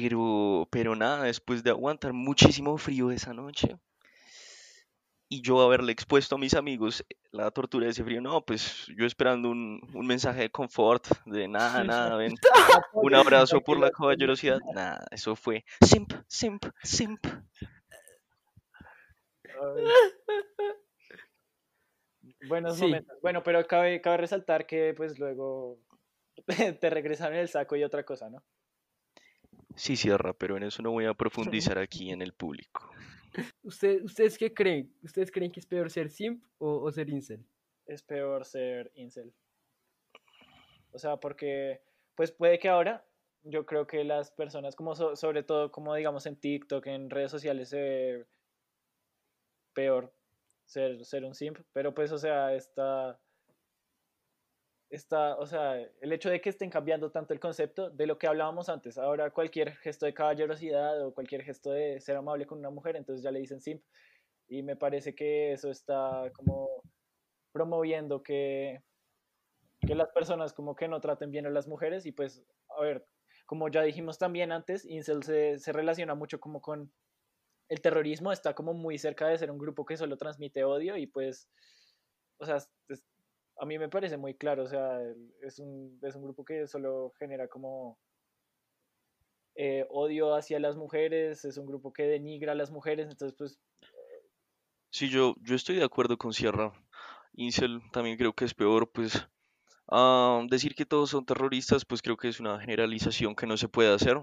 pero, 0.00 0.66
pero 0.72 0.96
nada, 0.96 1.22
después 1.22 1.62
de 1.62 1.70
aguantar 1.70 2.12
muchísimo 2.12 2.76
frío 2.78 3.12
esa 3.12 3.32
noche 3.32 3.76
y 5.28 5.40
yo 5.40 5.60
haberle 5.60 5.92
expuesto 5.92 6.34
a 6.34 6.38
mis 6.38 6.54
amigos 6.54 7.04
la 7.30 7.48
tortura 7.52 7.84
de 7.84 7.92
ese 7.92 8.02
frío, 8.02 8.20
no, 8.20 8.44
pues 8.44 8.86
yo 8.96 9.06
esperando 9.06 9.50
un, 9.50 9.80
un 9.94 10.06
mensaje 10.06 10.40
de 10.40 10.50
confort, 10.50 11.06
de 11.26 11.46
nada, 11.46 11.84
nada, 11.84 12.16
ven, 12.16 12.34
un 12.92 13.14
abrazo 13.14 13.60
por 13.60 13.78
la 13.78 13.92
caballerosidad, 13.92 14.58
nada, 14.74 15.06
eso 15.12 15.36
fue 15.36 15.64
simp, 15.80 16.12
simp, 16.26 16.66
simp. 16.82 17.24
Buenos 22.48 22.76
Sí. 22.76 22.82
momentos. 22.82 23.16
Bueno, 23.22 23.44
pero 23.44 23.64
cabe, 23.64 24.00
cabe 24.00 24.16
resaltar 24.16 24.66
que 24.66 24.92
pues 24.96 25.20
luego 25.20 25.78
te 26.80 26.90
regresaron 26.90 27.38
el 27.38 27.48
saco 27.48 27.76
y 27.76 27.84
otra 27.84 28.04
cosa, 28.04 28.28
¿no? 28.28 28.42
Sí, 29.76 29.96
cierra, 29.96 30.32
pero 30.32 30.56
en 30.56 30.62
eso 30.62 30.82
no 30.82 30.90
voy 30.92 31.06
a 31.06 31.14
profundizar 31.14 31.78
aquí 31.78 32.10
en 32.10 32.22
el 32.22 32.32
público. 32.32 32.90
¿Usted, 33.62 34.02
¿Ustedes 34.04 34.38
qué 34.38 34.52
creen? 34.54 34.92
¿Ustedes 35.02 35.30
creen 35.32 35.50
que 35.50 35.60
es 35.60 35.66
peor 35.66 35.90
ser 35.90 36.10
simp 36.10 36.44
o, 36.58 36.82
o 36.82 36.92
ser 36.92 37.08
incel? 37.10 37.44
Es 37.86 38.02
peor 38.02 38.44
ser 38.44 38.90
incel. 38.94 39.32
O 40.92 40.98
sea, 40.98 41.16
porque 41.16 41.82
pues 42.14 42.30
puede 42.30 42.58
que 42.58 42.68
ahora 42.68 43.04
yo 43.42 43.66
creo 43.66 43.86
que 43.86 44.04
las 44.04 44.30
personas, 44.30 44.76
como 44.76 44.94
so- 44.94 45.16
sobre 45.16 45.42
todo 45.42 45.72
como 45.72 45.94
digamos 45.94 46.24
en 46.26 46.36
TikTok, 46.36 46.86
en 46.86 47.10
redes 47.10 47.30
sociales, 47.32 47.68
se 47.70 47.76
ve 47.80 48.26
peor 49.74 50.12
ser, 50.64 51.04
ser 51.04 51.24
un 51.24 51.34
simp, 51.34 51.58
pero 51.72 51.92
pues 51.92 52.12
o 52.12 52.18
sea, 52.18 52.54
está, 52.54 53.18
está, 54.94 55.36
o 55.36 55.46
sea, 55.46 55.78
el 55.78 56.12
hecho 56.12 56.30
de 56.30 56.40
que 56.40 56.50
estén 56.50 56.70
cambiando 56.70 57.10
tanto 57.10 57.34
el 57.34 57.40
concepto 57.40 57.90
de 57.90 58.06
lo 58.06 58.18
que 58.18 58.26
hablábamos 58.26 58.68
antes, 58.68 58.98
ahora 58.98 59.30
cualquier 59.30 59.76
gesto 59.76 60.06
de 60.06 60.14
caballerosidad 60.14 61.04
o 61.04 61.12
cualquier 61.12 61.42
gesto 61.42 61.70
de 61.70 62.00
ser 62.00 62.16
amable 62.16 62.46
con 62.46 62.58
una 62.58 62.70
mujer, 62.70 62.96
entonces 62.96 63.22
ya 63.22 63.30
le 63.30 63.40
dicen 63.40 63.60
simp, 63.60 63.82
y 64.48 64.62
me 64.62 64.76
parece 64.76 65.14
que 65.14 65.52
eso 65.52 65.70
está 65.70 66.30
como 66.34 66.68
promoviendo 67.52 68.22
que, 68.22 68.82
que 69.86 69.94
las 69.94 70.10
personas 70.10 70.52
como 70.52 70.74
que 70.74 70.88
no 70.88 71.00
traten 71.00 71.30
bien 71.30 71.46
a 71.46 71.50
las 71.50 71.68
mujeres. 71.68 72.04
Y 72.04 72.12
pues, 72.12 72.44
a 72.76 72.82
ver, 72.82 73.06
como 73.46 73.68
ya 73.68 73.82
dijimos 73.82 74.18
también 74.18 74.52
antes, 74.52 74.84
Incel 74.84 75.22
se, 75.22 75.58
se 75.58 75.72
relaciona 75.72 76.14
mucho 76.14 76.40
como 76.40 76.60
con 76.60 76.92
el 77.68 77.80
terrorismo, 77.80 78.32
está 78.32 78.54
como 78.54 78.74
muy 78.74 78.98
cerca 78.98 79.28
de 79.28 79.38
ser 79.38 79.50
un 79.50 79.58
grupo 79.58 79.86
que 79.86 79.96
solo 79.96 80.16
transmite 80.16 80.64
odio 80.64 80.96
y 80.96 81.06
pues, 81.06 81.48
o 82.38 82.44
sea, 82.44 82.58
a 83.58 83.66
mí 83.66 83.78
me 83.78 83.88
parece 83.88 84.16
muy 84.16 84.34
claro, 84.34 84.64
o 84.64 84.68
sea, 84.68 85.00
es 85.42 85.58
un, 85.58 85.98
es 86.02 86.14
un 86.14 86.22
grupo 86.22 86.44
que 86.44 86.66
solo 86.66 87.12
genera 87.18 87.48
como 87.48 87.98
eh, 89.56 89.86
odio 89.90 90.34
hacia 90.34 90.58
las 90.58 90.76
mujeres, 90.76 91.44
es 91.44 91.56
un 91.58 91.66
grupo 91.66 91.92
que 91.92 92.04
denigra 92.04 92.52
a 92.52 92.56
las 92.56 92.70
mujeres, 92.70 93.08
entonces 93.08 93.36
pues 93.36 93.60
Sí, 94.90 95.08
yo, 95.08 95.34
yo 95.40 95.56
estoy 95.56 95.76
de 95.76 95.84
acuerdo 95.84 96.16
con 96.16 96.32
Sierra. 96.32 96.72
Incel 97.34 97.82
también 97.92 98.16
creo 98.16 98.32
que 98.32 98.44
es 98.44 98.54
peor, 98.54 98.90
pues 98.92 99.26
ah, 99.88 100.42
decir 100.48 100.74
que 100.74 100.86
todos 100.86 101.10
son 101.10 101.26
terroristas, 101.26 101.84
pues 101.84 102.02
creo 102.02 102.16
que 102.16 102.28
es 102.28 102.40
una 102.40 102.60
generalización 102.60 103.34
que 103.34 103.46
no 103.46 103.56
se 103.56 103.68
puede 103.68 103.92
hacer. 103.92 104.20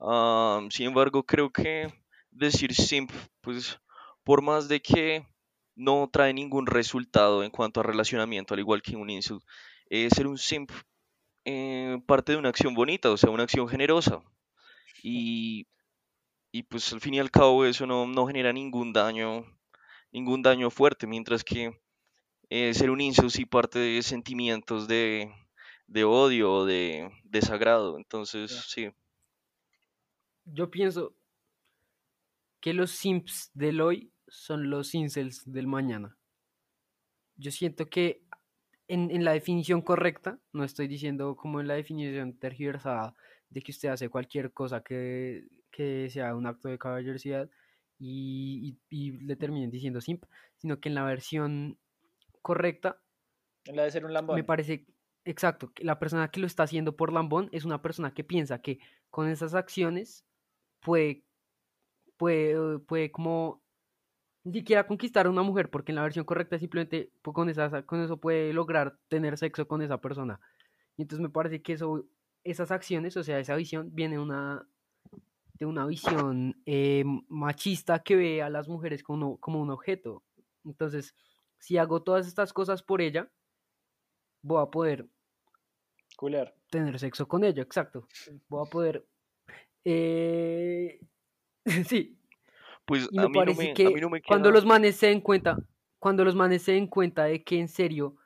Ah, 0.00 0.60
sin 0.70 0.88
embargo, 0.88 1.24
creo 1.24 1.50
que 1.50 1.92
decir 2.30 2.74
simp, 2.74 3.10
pues 3.40 3.80
por 4.24 4.42
más 4.42 4.68
de 4.68 4.80
que 4.80 5.26
no 5.80 6.10
trae 6.12 6.34
ningún 6.34 6.66
resultado 6.66 7.42
en 7.42 7.50
cuanto 7.50 7.80
a 7.80 7.82
relacionamiento, 7.82 8.52
al 8.52 8.60
igual 8.60 8.82
que 8.82 8.96
un 8.96 9.08
incel, 9.08 9.40
eh, 9.88 10.10
ser 10.10 10.26
un 10.26 10.36
simp 10.36 10.70
eh, 11.46 11.98
parte 12.06 12.32
de 12.32 12.38
una 12.38 12.50
acción 12.50 12.74
bonita, 12.74 13.10
o 13.10 13.16
sea, 13.16 13.30
una 13.30 13.44
acción 13.44 13.66
generosa. 13.66 14.22
Y, 15.02 15.66
y 16.52 16.64
pues 16.64 16.92
al 16.92 17.00
fin 17.00 17.14
y 17.14 17.18
al 17.18 17.30
cabo 17.30 17.64
eso 17.64 17.86
no, 17.86 18.06
no 18.06 18.26
genera 18.26 18.52
ningún 18.52 18.92
daño, 18.92 19.46
ningún 20.12 20.42
daño 20.42 20.70
fuerte, 20.70 21.06
mientras 21.06 21.42
que 21.42 21.80
eh, 22.50 22.74
ser 22.74 22.90
un 22.90 23.00
incel 23.00 23.30
sí 23.30 23.46
parte 23.46 23.78
de 23.78 24.02
sentimientos 24.02 24.86
de, 24.86 25.32
de 25.86 26.04
odio 26.04 26.52
o 26.52 26.66
de 26.66 27.10
desagrado. 27.24 27.96
Entonces, 27.96 28.66
sí. 28.68 28.90
Yo 30.44 30.70
pienso 30.70 31.14
que 32.60 32.74
los 32.74 32.90
simps 32.90 33.50
del 33.54 33.80
hoy 33.80 34.09
son 34.30 34.70
los 34.70 34.94
incels 34.94 35.50
del 35.50 35.66
mañana. 35.66 36.16
Yo 37.36 37.50
siento 37.50 37.88
que 37.88 38.22
en, 38.88 39.10
en 39.10 39.24
la 39.24 39.32
definición 39.32 39.82
correcta, 39.82 40.38
no 40.52 40.64
estoy 40.64 40.88
diciendo 40.88 41.36
como 41.36 41.60
en 41.60 41.68
la 41.68 41.74
definición 41.74 42.38
tergiversada 42.38 43.14
de 43.48 43.62
que 43.62 43.72
usted 43.72 43.88
hace 43.88 44.08
cualquier 44.08 44.52
cosa 44.52 44.82
que, 44.82 45.46
que 45.70 46.10
sea 46.10 46.34
un 46.34 46.46
acto 46.46 46.68
de 46.68 46.78
caballerosidad 46.78 47.48
y, 47.98 48.78
y- 48.90 48.96
y 49.08 49.12
le 49.12 49.36
terminen 49.36 49.70
diciendo 49.70 50.00
simp, 50.00 50.24
sino 50.56 50.80
que 50.80 50.88
en 50.88 50.94
la 50.94 51.04
versión 51.04 51.78
correcta 52.42 53.02
la 53.66 53.84
de 53.84 53.90
ser 53.90 54.04
un 54.04 54.12
lambón. 54.14 54.36
me 54.36 54.44
parece 54.44 54.86
exacto 55.24 55.72
que 55.72 55.84
la 55.84 55.98
persona 55.98 56.30
que 56.30 56.40
lo 56.40 56.46
está 56.46 56.62
haciendo 56.64 56.96
por 56.96 57.12
lambón 57.12 57.48
es 57.52 57.64
una 57.64 57.82
persona 57.82 58.12
que 58.14 58.24
piensa 58.24 58.60
que 58.62 58.78
con 59.10 59.28
esas 59.28 59.54
acciones 59.54 60.24
puede 60.80 61.24
puede, 62.16 62.78
puede 62.80 63.10
como 63.10 63.59
ni 64.44 64.60
siquiera 64.60 64.86
conquistar 64.86 65.26
a 65.26 65.30
una 65.30 65.42
mujer, 65.42 65.70
porque 65.70 65.92
en 65.92 65.96
la 65.96 66.02
versión 66.02 66.24
correcta 66.24 66.58
simplemente 66.58 67.12
pues, 67.22 67.34
con, 67.34 67.48
eso 68.00 68.16
puede 68.16 68.52
lograr 68.52 68.98
tener 69.08 69.36
sexo 69.36 69.66
con 69.68 69.82
esa 69.82 70.00
persona. 70.00 70.40
Y 70.96 71.02
entonces 71.02 71.22
me 71.22 71.30
parece 71.30 71.62
que 71.62 71.74
eso, 71.74 72.06
esas 72.44 72.70
acciones, 72.70 73.16
o 73.16 73.22
sea, 73.22 73.38
esa 73.38 73.54
visión 73.56 73.90
viene 73.92 74.18
una, 74.18 74.66
de 75.54 75.66
una 75.66 75.86
visión 75.86 76.60
eh, 76.66 77.04
machista 77.28 78.02
que 78.02 78.16
ve 78.16 78.42
a 78.42 78.50
las 78.50 78.68
mujeres 78.68 79.02
como, 79.02 79.38
como 79.38 79.60
un 79.60 79.70
objeto. 79.70 80.22
Entonces, 80.64 81.14
si 81.58 81.76
hago 81.76 82.02
todas 82.02 82.26
estas 82.26 82.52
cosas 82.52 82.82
por 82.82 83.02
ella, 83.02 83.30
voy 84.42 84.62
a 84.62 84.70
poder 84.70 85.06
Culear. 86.16 86.54
tener 86.70 86.98
sexo 86.98 87.28
con 87.28 87.44
ella, 87.44 87.62
exacto. 87.62 88.08
Voy 88.48 88.66
a 88.66 88.70
poder... 88.70 89.06
eh, 89.84 90.98
sí, 91.86 92.19
Pues 92.90 93.08
y 93.10 93.18
a 93.18 93.28
mí 93.28 93.42
no 93.42 93.54
me, 93.54 93.78
a 93.82 93.90
que 93.90 93.90
mí 93.90 94.00
no 94.00 94.10
me 94.10 94.20
cuando 94.26 94.50
los 94.50 94.66
manes 94.66 94.96
se 94.96 95.08
den 95.08 95.20
cuenta, 95.20 95.56
cuando 95.98 96.24
los 96.24 96.34
manes 96.34 96.62
se 96.62 96.72
den 96.72 96.86
cuenta 96.86 97.24
de 97.24 97.44
que 97.44 97.58
en 97.60 97.68
serio 97.68 98.16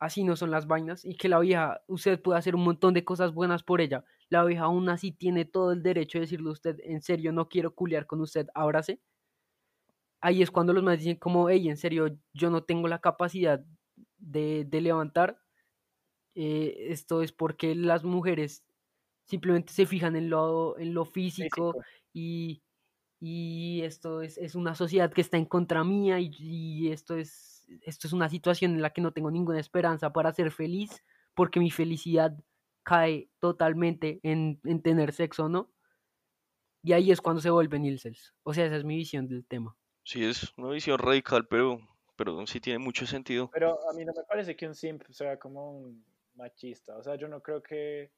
así 0.00 0.24
no 0.24 0.36
son 0.36 0.50
las 0.50 0.66
vainas 0.66 1.04
y 1.04 1.16
que 1.16 1.28
la 1.28 1.40
vieja, 1.40 1.82
usted 1.88 2.20
puede 2.22 2.38
hacer 2.38 2.54
un 2.56 2.64
montón 2.64 2.94
de 2.94 3.04
cosas 3.04 3.32
buenas 3.34 3.62
por 3.64 3.80
ella, 3.80 4.04
la 4.30 4.44
vieja 4.44 4.64
aún 4.64 4.88
así 4.90 5.12
tiene 5.12 5.44
todo 5.46 5.72
el 5.72 5.82
derecho 5.82 6.18
de 6.18 6.22
decirle 6.22 6.50
a 6.50 6.52
usted, 6.52 6.76
en 6.84 7.02
serio 7.02 7.32
no 7.32 7.48
quiero 7.48 7.74
culiar 7.74 8.06
con 8.06 8.20
usted, 8.20 8.46
ábrase. 8.54 9.00
Ahí 10.20 10.42
es 10.42 10.50
cuando 10.50 10.72
los 10.72 10.82
manes 10.82 11.00
dicen 11.00 11.18
como, 11.18 11.48
hey, 11.50 11.68
en 11.68 11.76
serio, 11.76 12.18
yo 12.32 12.50
no 12.50 12.64
tengo 12.64 12.88
la 12.88 13.00
capacidad 13.00 13.62
de, 14.18 14.64
de 14.66 14.80
levantar. 14.80 15.38
eh, 16.34 16.88
esto 16.90 17.22
es 17.22 17.32
porque 17.32 17.74
las 17.74 18.04
mujeres 18.04 18.64
simplemente 19.26 19.74
se 19.74 19.86
fijan 19.86 20.16
en 20.16 20.30
lo, 20.30 20.78
en 20.78 20.94
lo 20.94 21.06
físico, 21.06 21.74
Físico. 21.74 21.84
y, 22.14 22.63
y 23.26 23.80
esto 23.84 24.20
es, 24.20 24.36
es 24.36 24.54
una 24.54 24.74
sociedad 24.74 25.10
que 25.10 25.22
está 25.22 25.38
en 25.38 25.46
contra 25.46 25.82
mía 25.82 26.20
y, 26.20 26.30
y 26.38 26.92
esto, 26.92 27.16
es, 27.16 27.66
esto 27.80 28.06
es 28.06 28.12
una 28.12 28.28
situación 28.28 28.72
en 28.72 28.82
la 28.82 28.90
que 28.90 29.00
no 29.00 29.12
tengo 29.12 29.30
ninguna 29.30 29.58
esperanza 29.58 30.12
para 30.12 30.34
ser 30.34 30.50
feliz 30.50 31.02
porque 31.32 31.58
mi 31.58 31.70
felicidad 31.70 32.36
cae 32.82 33.30
totalmente 33.38 34.20
en, 34.24 34.60
en 34.64 34.82
tener 34.82 35.14
sexo, 35.14 35.48
¿no? 35.48 35.72
Y 36.82 36.92
ahí 36.92 37.10
es 37.10 37.22
cuando 37.22 37.40
se 37.40 37.48
vuelven 37.48 37.86
incels. 37.86 38.34
O 38.42 38.52
sea, 38.52 38.66
esa 38.66 38.76
es 38.76 38.84
mi 38.84 38.94
visión 38.94 39.26
del 39.26 39.46
tema. 39.46 39.74
Sí, 40.02 40.22
es 40.22 40.52
una 40.58 40.68
visión 40.68 40.98
radical, 40.98 41.46
pero, 41.48 41.80
pero 42.16 42.46
sí 42.46 42.60
tiene 42.60 42.78
mucho 42.78 43.06
sentido. 43.06 43.48
Pero 43.54 43.78
a 43.88 43.94
mí 43.94 44.04
no 44.04 44.12
me 44.14 44.24
parece 44.24 44.54
que 44.54 44.66
un 44.66 44.74
simp 44.74 45.02
sea 45.08 45.38
como 45.38 45.78
un 45.78 46.04
machista. 46.34 46.94
O 46.98 47.02
sea, 47.02 47.14
yo 47.14 47.26
no 47.26 47.40
creo 47.40 47.62
que. 47.62 48.12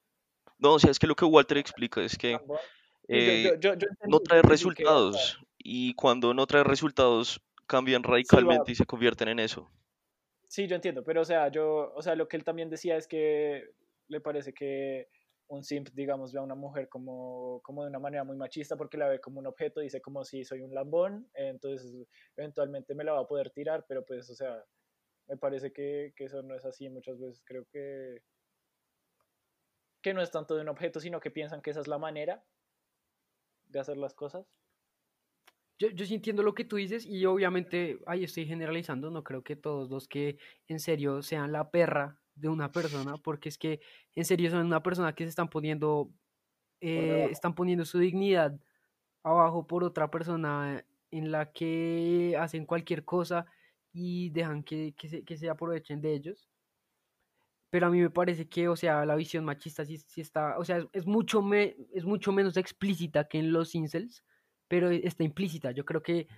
No, 0.58 0.74
o 0.74 0.78
sea, 0.80 0.90
es 0.90 0.98
que 0.98 1.06
lo 1.06 1.14
que 1.14 1.24
Walter 1.24 1.58
explica 1.58 2.02
es 2.02 2.18
que 2.18 2.40
eh, 3.08 3.42
yo- 3.44 3.54
yo- 3.54 3.74
yo 3.78 3.86
no 4.06 4.20
trae 4.20 4.42
resultados 4.42 5.38
y 5.58 5.94
cuando 5.94 6.34
no 6.34 6.46
trae 6.46 6.64
resultados 6.64 7.40
cambian 7.66 8.02
radicalmente 8.02 8.72
y 8.72 8.74
se 8.74 8.86
convierten 8.86 9.28
en 9.28 9.40
eso. 9.40 9.70
Sí, 10.48 10.66
yo 10.68 10.76
entiendo, 10.76 11.02
pero 11.04 11.22
o 11.22 11.24
sea, 11.24 11.48
yo, 11.48 11.92
o 11.94 12.02
sea, 12.02 12.14
lo 12.14 12.28
que 12.28 12.36
él 12.36 12.44
también 12.44 12.70
decía 12.70 12.96
es 12.96 13.08
que 13.08 13.64
le 14.08 14.20
parece 14.20 14.52
que 14.52 15.08
un 15.48 15.62
simp, 15.64 15.88
digamos, 15.92 16.32
ve 16.32 16.38
a 16.38 16.42
una 16.42 16.54
mujer 16.54 16.88
como, 16.88 17.60
como 17.62 17.82
de 17.82 17.90
una 17.90 17.98
manera 17.98 18.24
muy 18.24 18.36
machista 18.36 18.76
porque 18.76 18.96
la 18.96 19.08
ve 19.08 19.20
como 19.20 19.40
un 19.40 19.46
objeto, 19.46 19.80
dice 19.80 20.00
como 20.00 20.24
si 20.24 20.44
soy 20.44 20.62
un 20.62 20.72
lambón, 20.74 21.28
entonces 21.34 21.92
eventualmente 22.36 22.94
me 22.94 23.04
la 23.04 23.12
va 23.12 23.20
a 23.20 23.26
poder 23.28 23.50
tirar, 23.50 23.84
pero 23.88 24.04
pues, 24.04 24.30
o 24.30 24.34
sea, 24.34 24.64
me 25.28 25.36
parece 25.36 25.72
que, 25.72 26.12
que 26.16 26.24
eso 26.24 26.42
no 26.42 26.54
es 26.54 26.64
así 26.64 26.88
muchas 26.88 27.18
veces, 27.18 27.42
creo 27.44 27.64
que 27.72 28.22
que 30.02 30.14
no 30.14 30.22
es 30.22 30.30
tanto 30.30 30.54
de 30.54 30.62
un 30.62 30.68
objeto, 30.68 31.00
sino 31.00 31.18
que 31.20 31.32
piensan 31.32 31.60
que 31.60 31.70
esa 31.70 31.80
es 31.80 31.88
la 31.88 31.98
manera 31.98 32.44
de 33.68 33.80
hacer 33.80 33.96
las 33.96 34.14
cosas. 34.14 34.46
Yo, 35.78 35.88
yo 35.90 36.06
sí 36.06 36.14
entiendo 36.14 36.42
lo 36.42 36.54
que 36.54 36.64
tú 36.64 36.76
dices 36.76 37.04
y 37.04 37.26
obviamente, 37.26 37.98
ahí 38.06 38.24
estoy 38.24 38.46
generalizando, 38.46 39.10
no 39.10 39.22
creo 39.22 39.42
que 39.42 39.56
todos 39.56 39.90
los 39.90 40.08
que 40.08 40.38
en 40.68 40.80
serio 40.80 41.22
sean 41.22 41.52
la 41.52 41.70
perra 41.70 42.18
de 42.34 42.48
una 42.48 42.70
persona, 42.70 43.16
porque 43.18 43.48
es 43.48 43.58
que 43.58 43.80
en 44.14 44.24
serio 44.24 44.50
son 44.50 44.66
una 44.66 44.82
persona 44.82 45.14
que 45.14 45.24
se 45.24 45.30
están 45.30 45.48
poniendo, 45.48 46.10
eh, 46.80 47.28
están 47.30 47.54
poniendo 47.54 47.84
su 47.84 47.98
dignidad 47.98 48.58
abajo 49.22 49.66
por 49.66 49.84
otra 49.84 50.10
persona 50.10 50.84
en 51.10 51.30
la 51.30 51.52
que 51.52 52.36
hacen 52.38 52.66
cualquier 52.66 53.04
cosa 53.04 53.46
y 53.92 54.30
dejan 54.30 54.62
que, 54.62 54.94
que 54.96 55.08
se, 55.08 55.24
que 55.24 55.36
se 55.36 55.48
aprovechen 55.48 56.00
de 56.00 56.14
ellos. 56.14 56.48
Pero 57.70 57.86
a 57.86 57.90
mí 57.90 58.00
me 58.00 58.10
parece 58.10 58.48
que, 58.48 58.68
o 58.68 58.76
sea, 58.76 59.04
la 59.06 59.16
visión 59.16 59.44
machista 59.44 59.84
sí, 59.84 59.98
sí 59.98 60.20
está, 60.20 60.58
o 60.58 60.64
sea, 60.64 60.78
es, 60.78 60.86
es 60.92 61.06
mucho 61.06 61.42
me, 61.42 61.76
es 61.92 62.04
mucho 62.04 62.32
menos 62.32 62.56
explícita 62.56 63.26
que 63.28 63.38
en 63.38 63.52
los 63.52 63.74
incels, 63.74 64.24
pero 64.68 64.90
e- 64.90 65.06
está 65.06 65.24
implícita. 65.24 65.72
Yo 65.72 65.84
creo 65.84 66.02
que 66.02 66.28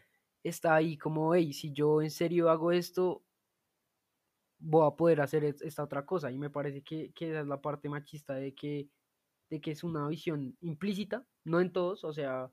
está 0.43 0.75
ahí 0.75 0.97
como, 0.99 1.35
hey, 1.35 1.53
si 1.53 1.73
yo 1.73 2.03
en 2.03 2.11
serio 2.11 2.51
hago 2.51 2.73
esto, 2.73 3.25
voy 4.59 4.87
a 4.87 4.97
poder 4.97 5.21
hacer 5.21 5.45
es- 5.45 5.63
esta 5.63 5.83
otra 5.85 6.05
cosa. 6.07 6.31
Y 6.31 6.39
me 6.39 6.51
parece 6.51 6.83
que, 6.83 7.13
que 7.13 7.31
esa 7.31 7.41
es 7.41 7.47
la 7.47 7.61
parte 7.61 7.89
machista 7.89 8.35
de 8.35 8.55
que, 8.55 8.89
de 9.51 9.61
que 9.61 9.73
es 9.73 9.85
una 9.85 10.09
visión 10.09 10.57
implícita, 10.61 11.27
no 11.45 11.61
en 11.61 11.73
todos, 11.73 12.05
o 12.05 12.13
sea, 12.13 12.51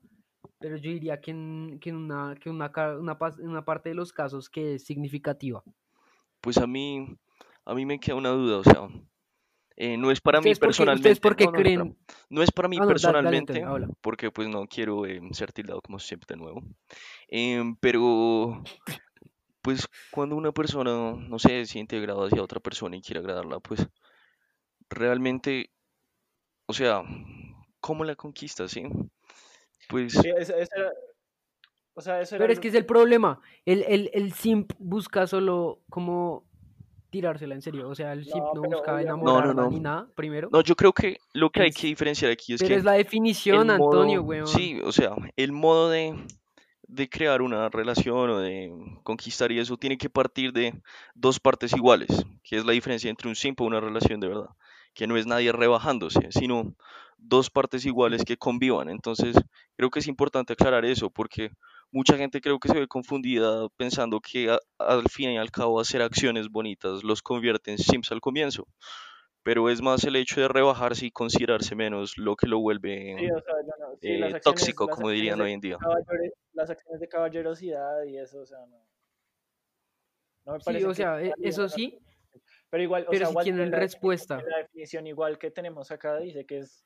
pero 0.58 0.76
yo 0.76 0.90
diría 0.90 1.20
que 1.20 1.32
en, 1.32 1.78
que 1.80 1.90
en 1.90 1.96
una, 1.96 2.36
que 2.40 2.50
una, 2.50 2.72
una 3.00 3.64
parte 3.64 3.90
de 3.90 3.94
los 3.94 4.12
casos 4.12 4.48
que 4.50 4.76
es 4.76 4.84
significativa. 4.84 5.62
Pues 6.40 6.58
a 6.58 6.66
mí, 6.66 7.16
a 7.66 7.74
mí 7.74 7.84
me 7.84 7.98
queda 8.00 8.14
una 8.16 8.30
duda, 8.30 8.58
o 8.58 8.64
sea, 8.64 8.88
eh, 9.76 9.96
no 9.98 10.10
es 10.10 10.20
para 10.20 10.40
mí 10.40 10.50
¿Ustedes 10.52 10.58
por 10.60 10.74
qué, 10.74 10.82
ustedes 10.94 11.20
personalmente, 11.20 11.20
por 11.20 11.36
qué 11.36 11.44
no, 11.44 11.50
no, 11.52 11.58
espera, 11.58 11.82
creen? 11.82 11.96
no 12.30 12.42
es 12.42 12.50
para 12.52 12.68
mí 12.68 12.78
Ah, 12.80 12.86
personalmente, 12.86 13.64
porque 14.00 14.30
pues 14.30 14.48
no 14.48 14.66
quiero 14.66 15.04
eh, 15.04 15.20
ser 15.32 15.52
tildado 15.52 15.82
como 15.82 15.98
siempre 15.98 16.26
de 16.34 16.36
nuevo, 16.40 16.62
em, 17.28 17.76
pero 17.76 18.62
pues 19.60 19.86
cuando 20.10 20.36
una 20.36 20.52
persona, 20.52 21.12
no 21.12 21.38
sé, 21.38 21.66
se 21.66 21.72
siente 21.72 21.96
agradada 21.98 22.28
hacia 22.28 22.42
otra 22.42 22.60
persona 22.60 22.96
y 22.96 23.02
quiere 23.02 23.20
agradarla, 23.20 23.58
pues 23.60 23.86
realmente, 24.88 25.70
o 26.66 26.72
sea, 26.72 27.02
¿cómo 27.80 28.04
la 28.04 28.14
conquista, 28.14 28.68
sí? 28.68 28.84
Pues 29.88 30.12
Sí, 30.12 30.28
ese- 30.36 30.60
ese 30.60 30.70
era- 30.76 30.92
o 31.94 32.00
sea, 32.00 32.20
eso 32.20 32.36
era 32.36 32.44
Pero 32.44 32.52
es 32.52 32.60
que 32.60 32.68
es 32.68 32.74
el 32.74 32.86
problema. 32.86 33.40
El, 33.64 33.82
el, 33.88 34.10
el 34.12 34.32
simp 34.32 34.72
busca 34.78 35.26
solo 35.26 35.80
como 35.88 36.44
tirársela 37.16 37.54
en 37.54 37.62
serio. 37.62 37.88
O 37.88 37.94
sea, 37.94 38.12
el 38.12 38.24
simp 38.24 38.36
No, 38.36 38.54
no 38.54 38.62
busca 38.62 38.94
obviamente- 38.94 39.24
No, 39.24 39.54
no, 39.54 39.70
ni 39.70 39.80
nada, 39.80 40.06
primero. 40.14 40.48
No, 40.52 40.60
yo 40.60 40.76
creo 40.76 40.92
que 40.92 41.18
lo 41.32 41.50
que 41.50 41.62
hay 41.62 41.68
Es- 41.70 41.76
que 41.76 41.86
diferenciar 41.86 42.30
aquí 42.30 42.52
es 42.54 42.60
pero 42.60 42.68
que 42.68 42.74
es 42.76 42.84
la 42.84 42.92
definición, 42.92 43.66
modo, 43.66 43.74
Antonio, 43.74 44.22
weón. 44.22 44.46
sí, 44.46 44.80
o 44.84 44.92
sea, 44.92 45.10
el 45.36 45.52
modo 45.52 45.88
de, 45.90 46.14
de 46.88 47.08
crear 47.08 47.42
una 47.42 47.68
relación 47.68 48.30
o 48.30 48.38
de 48.38 48.70
conquistar 49.02 49.50
y 49.50 49.58
eso 49.58 49.76
tiene 49.76 49.96
que 49.98 50.08
partir 50.10 50.52
de 50.52 50.72
dos 51.14 51.40
partes 51.40 51.72
iguales, 51.72 52.24
que 52.44 52.56
es 52.56 52.64
la 52.66 52.72
diferencia 52.72 53.08
entre 53.10 53.28
un 53.28 53.34
simp 53.34 53.60
o 53.60 53.64
una 53.64 53.80
relación 53.80 54.20
de 54.20 54.28
verdad, 54.28 54.50
que 54.94 55.06
no 55.06 55.16
es 55.16 55.26
nadie 55.26 55.50
rebajándose, 55.52 56.28
sino 56.30 56.74
dos 57.18 57.50
partes 57.50 57.84
iguales 57.86 58.24
que 58.24 58.36
convivan. 58.36 58.88
Entonces, 58.88 59.36
creo 59.76 59.90
que 59.90 59.98
es 60.00 60.06
importante 60.06 60.52
aclarar 60.52 60.84
eso, 60.84 61.10
porque 61.10 61.50
mucha 61.92 62.16
gente 62.16 62.40
creo 62.40 62.58
que 62.58 62.68
se 62.68 62.78
ve 62.80 62.86
confundida 62.88 63.68
pensando 63.76 64.20
que 64.20 64.50
a- 64.50 64.58
al 64.78 65.08
fin 65.08 65.30
y 65.30 65.38
al 65.38 65.50
cabo 65.50 65.80
hacer 65.80 66.02
acciones 66.02 66.48
bonitas 66.48 67.02
los 67.04 67.22
convierte 67.22 67.70
en 67.70 67.78
simps 67.78 68.12
al 68.12 68.20
comienzo 68.20 68.66
pero 69.42 69.70
es 69.70 69.80
más 69.80 70.02
el 70.04 70.16
hecho 70.16 70.40
de 70.40 70.48
rebajarse 70.48 71.06
y 71.06 71.10
considerarse 71.12 71.76
menos 71.76 72.18
lo 72.18 72.34
que 72.34 72.48
lo 72.48 72.58
vuelve 72.58 73.14
Sí, 73.16 73.30
o 73.30 73.40
sea, 73.40 73.54
yo 73.62 73.72
no- 73.78 73.92
sí, 74.00 74.08
eh, 74.08 74.24
acciones- 74.24 74.42
tóxico, 74.42 74.88
como 74.88 75.10
dirían 75.10 75.40
hoy 75.40 75.52
en 75.52 75.60
día. 75.60 75.78
las 76.52 76.68
acciones 76.70 77.00
de 77.00 77.08
caballerosidad 77.08 78.02
y 78.04 78.18
eso, 78.18 78.40
o 78.40 78.46
sea, 78.46 78.58
no. 78.66 78.84
No 80.46 80.52
me 80.54 80.58
Sí, 80.60 80.64
parece 80.64 80.86
o 80.86 80.94
sea, 80.94 81.22
e- 81.22 81.34
eso 81.42 81.68
sí, 81.68 81.98
Pero 82.70 82.82
igual, 82.82 83.04
o 83.06 83.10
pero 83.10 83.26
sea, 83.26 83.36
si 83.42 83.44
tienen 83.44 83.70
respuesta. 83.72 84.42
La 84.48 84.58
definición 84.58 85.06
igual 85.06 85.38
que 85.38 85.50
tenemos 85.52 85.90
acá 85.92 86.18
dice 86.18 86.44
que 86.44 86.58
es 86.58 86.84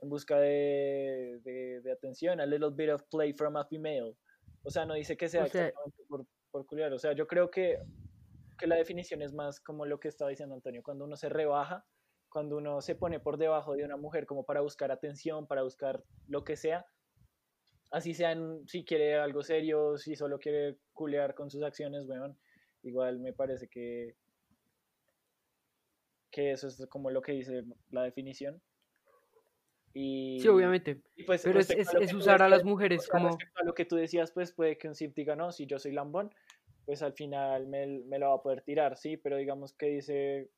en 0.00 0.08
busca 0.08 0.38
de, 0.38 1.40
de, 1.42 1.80
de 1.80 1.92
atención, 1.92 2.40
a 2.40 2.46
little 2.46 2.70
bit 2.70 2.90
of 2.90 3.02
play 3.10 3.32
from 3.32 3.56
a 3.56 3.64
female. 3.64 4.14
O 4.62 4.70
sea, 4.70 4.84
no 4.84 4.94
dice 4.94 5.16
que 5.16 5.28
sea 5.28 5.44
O 5.44 5.48
sea- 5.48 5.68
exactamente 5.68 6.02
por, 6.08 6.26
por 6.50 6.66
culiar. 6.66 6.92
O 6.92 6.98
sea, 6.98 7.12
yo 7.12 7.26
creo 7.26 7.50
que, 7.50 7.78
que 8.58 8.66
la 8.66 8.76
definición 8.76 9.22
es 9.22 9.32
más 9.32 9.60
como 9.60 9.86
lo 9.86 9.98
que 10.00 10.08
estaba 10.08 10.30
diciendo 10.30 10.54
Antonio, 10.54 10.82
cuando 10.82 11.04
uno 11.04 11.16
se 11.16 11.28
rebaja, 11.28 11.84
cuando 12.28 12.56
uno 12.58 12.80
se 12.82 12.94
pone 12.94 13.20
por 13.20 13.38
debajo 13.38 13.74
de 13.74 13.84
una 13.84 13.96
mujer 13.96 14.26
como 14.26 14.44
para 14.44 14.60
buscar 14.60 14.90
atención, 14.90 15.46
para 15.46 15.62
buscar 15.62 16.02
lo 16.28 16.44
que 16.44 16.56
sea, 16.56 16.84
así 17.90 18.12
sean, 18.12 18.66
si 18.66 18.84
quiere 18.84 19.14
algo 19.14 19.42
serio, 19.42 19.96
si 19.96 20.16
solo 20.16 20.38
quiere 20.38 20.76
culear 20.92 21.34
con 21.34 21.50
sus 21.50 21.62
acciones, 21.62 22.06
weón, 22.06 22.36
igual 22.82 23.20
me 23.20 23.32
parece 23.32 23.68
que, 23.68 24.16
que 26.30 26.50
eso 26.52 26.66
es 26.68 26.84
como 26.88 27.10
lo 27.10 27.22
que 27.22 27.32
dice 27.32 27.64
la 27.90 28.02
definición. 28.02 28.60
Y, 29.98 30.40
Sí, 30.40 30.48
obviamente. 30.48 31.00
y 31.16 31.24
pues 31.24 31.42
Pero 31.42 31.58
es, 31.58 31.70
es, 31.70 32.12
usar 32.12 32.42
a 32.42 32.50
las 32.50 32.64
mujeres 32.64 33.08
como... 33.08 33.28
respecto 33.28 33.62
a 33.62 33.64
lo 33.64 33.72
que 33.72 33.86
tú 33.86 33.96
decías, 33.96 34.30
pues 34.30 34.52
puede 34.52 34.76
que 34.76 34.88
un 34.88 34.94
simp 34.94 35.16
diga, 35.16 35.34
no, 35.34 35.52
si 35.52 35.64
yo 35.64 35.78
soy 35.78 35.92
lambón, 35.92 36.34
pues 36.84 37.00
al 37.00 37.14
final 37.14 37.66
me, 37.66 37.86
me 38.04 38.18
lo 38.18 38.28
va 38.28 38.34
a 38.34 38.42
poder 38.42 38.60
tirar, 38.60 38.98
sí, 38.98 39.16
pero 39.16 39.38
digamos 39.38 39.72
que 39.72 39.86
dice, 39.86 40.50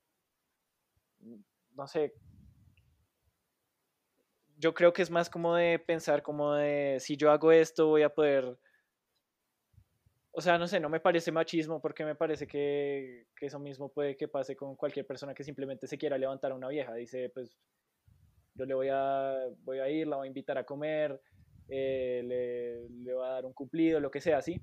no 1.77 1.87
sé, 1.87 2.15
yo 4.57 4.75
creo 4.75 4.93
que 4.93 5.03
es 5.03 5.11
más 5.13 5.31
como 5.31 5.55
de 5.55 5.79
pensar 5.79 6.21
como 6.21 6.55
de, 6.55 6.97
si 6.99 7.17
yo 7.17 7.31
hago 7.31 7.53
esto 7.53 7.87
voy 7.87 8.03
a 8.03 8.13
poder, 8.13 8.59
o 10.33 10.41
sea, 10.41 10.59
no 10.59 10.67
sé, 10.67 10.81
no 10.81 10.89
me 10.89 10.99
parece 10.99 11.31
machismo 11.31 11.81
porque 11.81 12.05
me 12.05 12.17
parece 12.17 12.49
que, 12.49 13.29
que 13.37 13.47
eso 13.47 13.61
mismo 13.61 13.89
puede 13.89 14.17
que 14.17 14.27
pase 14.27 14.57
con 14.57 14.75
cualquier 14.75 15.07
persona 15.07 15.33
que 15.33 15.45
simplemente 15.45 15.87
se 15.87 15.97
quiera 15.97 16.19
levantar 16.19 16.51
a 16.51 16.57
una 16.57 16.67
vieja, 16.67 16.93
dice, 16.95 17.31
pues 17.33 17.57
yo 18.59 18.67
le 18.67 18.75
voy 18.75 18.89
a, 18.91 19.47
voy 19.65 19.79
a 19.81 19.89
ir, 19.91 20.07
la 20.09 20.17
voy 20.17 20.27
a 20.27 20.29
invitar 20.29 20.59
a 20.59 20.65
comer, 20.65 21.21
eh, 21.69 22.23
le, 22.25 22.89
le 22.91 23.15
voy 23.15 23.25
a 23.27 23.31
dar 23.31 23.47
un 23.47 23.53
cumplido, 23.55 24.01
lo 24.01 24.11
que 24.11 24.21
sea, 24.21 24.43
¿sí? 24.43 24.61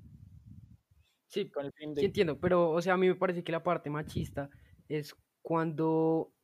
Sí, 1.26 1.52
Con 1.52 1.66
el 1.66 1.72
fin 1.72 1.94
de... 1.94 2.02
Sí 2.02 2.06
entiendo, 2.06 2.38
pero 2.40 2.70
o 2.70 2.82
sea, 2.82 2.94
a 2.94 2.96
mí 2.96 3.08
me 3.08 3.14
parece 3.14 3.42
que 3.42 3.52
la 3.52 3.62
parte 3.62 3.90
machista 3.90 4.50
es 4.88 5.14
cuando 5.42 6.34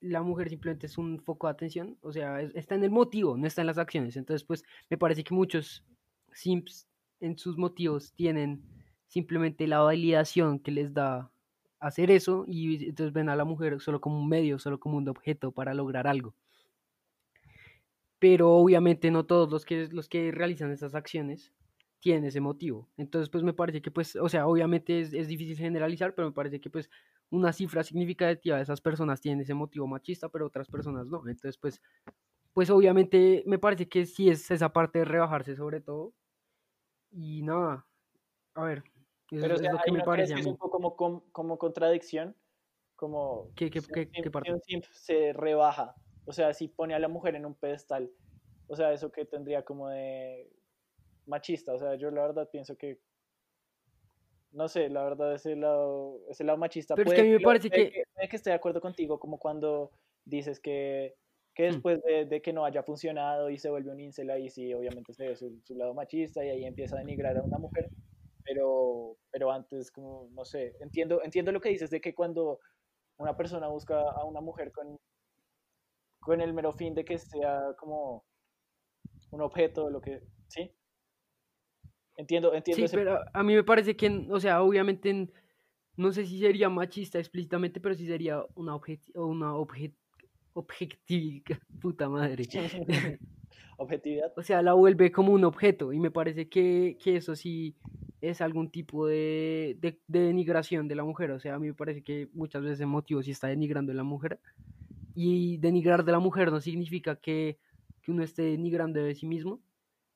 la 0.00 0.22
mujer 0.22 0.48
simplemente 0.50 0.86
es 0.86 0.98
un 0.98 1.20
foco 1.20 1.46
de 1.46 1.52
atención, 1.52 1.98
o 2.02 2.12
sea, 2.12 2.40
es- 2.42 2.54
está 2.54 2.74
en 2.74 2.84
el 2.84 2.90
motivo, 2.90 3.36
no 3.36 3.46
está 3.46 3.62
en 3.62 3.66
las 3.68 3.78
acciones. 3.78 4.16
Entonces, 4.16 4.44
pues, 4.46 4.64
me 4.90 4.98
parece 4.98 5.24
que 5.24 5.34
muchos 5.34 5.84
simps 6.32 6.88
en 7.20 7.38
sus 7.38 7.56
motivos 7.58 8.12
tienen 8.14 8.64
simplemente 9.06 9.66
la 9.66 9.80
validación 9.80 10.60
que 10.60 10.70
les 10.72 10.92
da 10.94 11.32
hacer 11.80 12.10
eso 12.10 12.44
y 12.46 12.88
entonces 12.88 13.12
ven 13.12 13.28
a 13.30 13.36
la 13.36 13.44
mujer 13.44 13.80
solo 13.80 14.00
como 14.00 14.18
un 14.20 14.28
medio, 14.28 14.58
solo 14.58 14.78
como 14.80 14.98
un 14.98 15.08
objeto 15.08 15.52
para 15.52 15.74
lograr 15.74 16.06
algo. 16.06 16.34
Pero 18.18 18.50
obviamente 18.56 19.10
no 19.10 19.26
todos 19.26 19.50
los 19.50 19.64
que, 19.64 19.88
los 19.92 20.08
que 20.08 20.32
realizan 20.32 20.72
esas 20.72 20.94
acciones 20.94 21.54
tienen 22.00 22.24
ese 22.24 22.40
motivo. 22.40 22.90
Entonces, 22.96 23.28
pues 23.30 23.44
me 23.44 23.52
parece 23.54 23.82
que, 23.82 23.90
pues, 23.90 24.16
o 24.16 24.28
sea, 24.28 24.46
obviamente 24.46 25.00
es, 25.00 25.12
es 25.12 25.28
difícil 25.28 25.56
generalizar, 25.56 26.14
pero 26.14 26.28
me 26.28 26.34
parece 26.34 26.60
que, 26.60 26.70
pues, 26.70 26.90
una 27.30 27.52
cifra 27.52 27.82
significativa 27.84 28.56
de 28.56 28.62
esas 28.62 28.80
personas 28.80 29.20
tienen 29.20 29.40
ese 29.42 29.54
motivo 29.54 29.86
machista, 29.86 30.28
pero 30.30 30.46
otras 30.46 30.68
personas 30.68 31.06
no. 31.06 31.18
Entonces, 31.28 31.58
pues, 31.58 31.82
pues 32.54 32.70
obviamente 32.70 33.44
me 33.46 33.58
parece 33.58 33.88
que 33.88 34.06
sí 34.06 34.30
es 34.30 34.50
esa 34.50 34.72
parte 34.72 35.00
de 35.00 35.04
rebajarse 35.06 35.56
sobre 35.56 35.80
todo. 35.80 36.14
Y 37.10 37.42
nada, 37.42 37.86
a 38.54 38.64
ver, 38.64 38.84
eso 39.30 39.46
Pero 39.46 39.54
o 39.54 39.58
es 39.58 39.62
sea, 39.62 39.70
lo 39.70 39.78
ahí 39.78 39.84
que 39.84 39.92
me 39.92 40.02
parece 40.02 40.34
que 40.34 40.40
es 40.40 40.46
un 40.46 40.56
poco 40.56 40.70
como, 40.70 40.96
com- 40.96 41.22
como 41.32 41.58
contradicción, 41.58 42.36
como 42.96 43.50
¿Qué, 43.54 43.70
qué, 43.70 43.80
qué, 43.82 44.10
qué 44.10 44.30
parte? 44.30 44.52
se 44.92 45.32
rebaja, 45.32 45.94
o 46.28 46.32
sea, 46.32 46.54
si 46.54 46.68
pone 46.68 46.94
a 46.94 47.00
la 47.00 47.08
mujer 47.08 47.34
en 47.36 47.46
un 47.46 47.56
pedestal, 47.56 48.12
o 48.68 48.76
sea, 48.76 48.92
eso 48.92 49.12
que 49.12 49.24
tendría 49.26 49.64
como 49.64 49.88
de 49.88 50.50
machista, 51.26 51.74
o 51.74 51.78
sea, 51.78 51.96
yo 51.96 52.10
la 52.10 52.22
verdad 52.22 52.50
pienso 52.52 52.76
que, 52.76 53.00
no 54.52 54.68
sé, 54.68 54.88
la 54.88 55.04
verdad 55.04 55.34
ese 55.34 55.56
lado, 55.56 56.20
ese 56.28 56.44
lado 56.44 56.58
machista, 56.58 56.94
Pero 56.94 57.06
es 57.06 57.14
que 57.14 57.20
puede 57.20 57.22
a 57.22 57.24
mí 57.24 57.30
me 57.30 57.40
parece 57.40 57.68
puede 57.68 57.90
que- 57.92 58.02
puede 58.14 58.28
que 58.28 58.36
esté 58.36 58.50
de 58.50 58.56
acuerdo 58.56 58.80
contigo, 58.80 59.18
como 59.20 59.38
cuando 59.38 59.92
dices 60.24 60.60
que, 60.60 61.14
que 61.54 61.64
Hmm. 61.66 61.66
después 61.66 62.00
de, 62.02 62.24
de 62.26 62.42
que 62.42 62.52
no 62.52 62.64
haya 62.64 62.82
funcionado 62.82 63.50
y 63.50 63.58
se 63.58 63.70
vuelve 63.70 63.90
un 63.90 64.00
incel, 64.00 64.30
ahí 64.30 64.48
sí, 64.50 64.72
obviamente 64.74 65.12
se 65.12 65.28
ve 65.28 65.36
su, 65.36 65.60
su 65.64 65.74
lado 65.74 65.94
machista 65.94 66.44
y 66.44 66.48
ahí 66.50 66.64
empieza 66.64 66.96
a 66.96 67.00
denigrar 67.00 67.36
a 67.36 67.42
una 67.42 67.58
mujer, 67.58 67.90
pero, 68.44 69.18
pero 69.30 69.52
antes, 69.52 69.90
como, 69.92 70.28
no 70.32 70.44
sé, 70.44 70.76
entiendo, 70.80 71.22
entiendo 71.24 71.52
lo 71.52 71.60
que 71.60 71.70
dices 71.70 71.90
de 71.90 72.00
que 72.00 72.14
cuando 72.14 72.60
una 73.18 73.36
persona 73.36 73.68
busca 73.68 74.00
a 74.02 74.24
una 74.24 74.40
mujer 74.40 74.72
con, 74.72 74.96
con 76.20 76.40
el 76.40 76.52
mero 76.52 76.72
fin 76.72 76.94
de 76.94 77.04
que 77.04 77.18
sea 77.18 77.74
como 77.78 78.24
un 79.30 79.40
objeto, 79.40 79.90
lo 79.90 80.00
que, 80.00 80.22
¿sí? 80.48 80.70
Entiendo, 82.16 82.52
entiendo 82.54 82.78
Sí, 82.80 82.84
ese 82.84 82.96
pero 82.96 83.20
a 83.32 83.42
mí 83.42 83.54
me 83.54 83.62
parece 83.62 83.96
que, 83.96 84.26
o 84.30 84.40
sea, 84.40 84.62
obviamente, 84.62 85.10
en- 85.10 85.32
no 85.96 86.12
sé 86.12 86.26
si 86.26 86.38
sería 86.40 86.68
machista 86.68 87.18
explícitamente, 87.18 87.80
pero 87.80 87.94
sí 87.94 88.06
sería 88.06 88.44
una, 88.54 88.74
objeti- 88.74 89.12
o 89.14 89.26
una 89.26 89.52
obje- 89.54 89.94
objetividad, 90.54 91.44
puta 91.80 92.08
madre. 92.08 92.44
objetividad. 93.78 94.32
O 94.36 94.42
sea, 94.42 94.62
la 94.62 94.72
vuelve 94.72 95.12
como 95.12 95.32
un 95.32 95.44
objeto 95.44 95.92
y 95.92 96.00
me 96.00 96.10
parece 96.10 96.48
que, 96.48 96.98
que 97.02 97.16
eso 97.16 97.36
sí 97.36 97.76
es 98.20 98.40
algún 98.40 98.70
tipo 98.70 99.06
de, 99.06 99.76
de, 99.78 100.00
de 100.08 100.20
denigración 100.20 100.88
de 100.88 100.96
la 100.96 101.04
mujer. 101.04 101.30
O 101.30 101.38
sea, 101.38 101.54
a 101.54 101.58
mí 101.60 101.68
me 101.68 101.74
parece 101.74 102.02
que 102.02 102.28
muchas 102.32 102.62
veces 102.62 102.80
el 102.80 102.86
motivo 102.88 103.22
sí 103.22 103.30
está 103.30 103.46
denigrando 103.46 103.92
a 103.92 103.94
la 103.94 104.02
mujer 104.02 104.40
y 105.20 105.58
denigrar 105.58 106.04
de 106.04 106.12
la 106.12 106.20
mujer 106.20 106.52
no 106.52 106.60
significa 106.60 107.16
que, 107.16 107.58
que 108.02 108.12
uno 108.12 108.22
esté 108.22 108.42
denigrando 108.42 109.00
de 109.00 109.14
sí 109.16 109.26
mismo, 109.26 109.60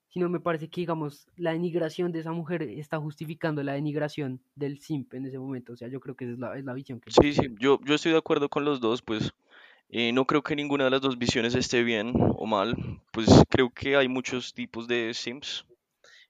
sino 0.08 0.28
me 0.28 0.40
parece 0.40 0.68
que, 0.68 0.82
digamos, 0.82 1.26
la 1.36 1.52
denigración 1.52 2.12
de 2.12 2.20
esa 2.20 2.32
mujer 2.32 2.62
está 2.62 2.98
justificando 2.98 3.62
la 3.64 3.72
denigración 3.74 4.40
del 4.54 4.78
simp 4.78 5.14
en 5.14 5.26
ese 5.26 5.38
momento. 5.38 5.72
O 5.72 5.76
sea, 5.76 5.88
yo 5.88 6.00
creo 6.00 6.14
que 6.16 6.24
esa 6.26 6.34
es 6.34 6.38
la, 6.38 6.58
es 6.58 6.64
la 6.64 6.74
visión 6.74 7.00
que 7.00 7.10
Sí, 7.10 7.32
sí, 7.32 7.48
yo, 7.58 7.80
yo 7.84 7.94
estoy 7.94 8.12
de 8.12 8.18
acuerdo 8.18 8.48
con 8.48 8.64
los 8.64 8.80
dos, 8.80 9.02
pues 9.02 9.32
eh, 9.90 10.12
no 10.12 10.26
creo 10.26 10.42
que 10.42 10.56
ninguna 10.56 10.84
de 10.84 10.90
las 10.90 11.00
dos 11.00 11.18
visiones 11.18 11.54
esté 11.54 11.82
bien 11.82 12.12
o 12.16 12.46
mal, 12.46 12.76
pues 13.12 13.28
creo 13.50 13.70
que 13.70 13.96
hay 13.96 14.08
muchos 14.08 14.54
tipos 14.54 14.88
de 14.88 15.12
sims 15.14 15.64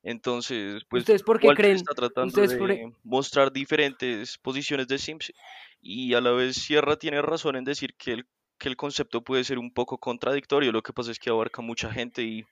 Entonces, 0.03 0.85
pues 0.89 1.03
¿Ustedes 1.03 1.23
por 1.23 1.41
qué 1.41 1.55
creen? 1.55 1.77
está 1.77 1.95
tratando 1.95 2.41
¿Ustedes 2.41 2.55
por- 2.55 2.69
de 2.69 2.93
mostrar 3.05 3.53
diferentes 3.53 4.39
posiciones 4.39 4.89
de 4.89 4.99
Sims 4.99 5.33
y 5.81 6.15
a 6.15 6.21
la 6.21 6.33
vez 6.33 6.57
Sierra 6.57 6.97
tiene 6.97 7.23
razón 7.23 7.57
en 7.57 7.65
decir 7.65 7.95
que 7.97 8.13
el, 8.15 8.27
que 8.63 8.69
el 8.69 8.77
concepto 8.77 9.23
puede 9.23 9.43
ser 9.43 9.59
un 9.59 9.75
poco 9.75 9.99
contradictorio. 9.99 10.71
Lo 10.71 10.83
que 10.85 10.93
pasa 10.93 11.11
es 11.11 11.19
que 11.19 11.31
abarca 11.31 11.61
mucha 11.61 11.91
gente 11.91 12.23
y 12.23 12.45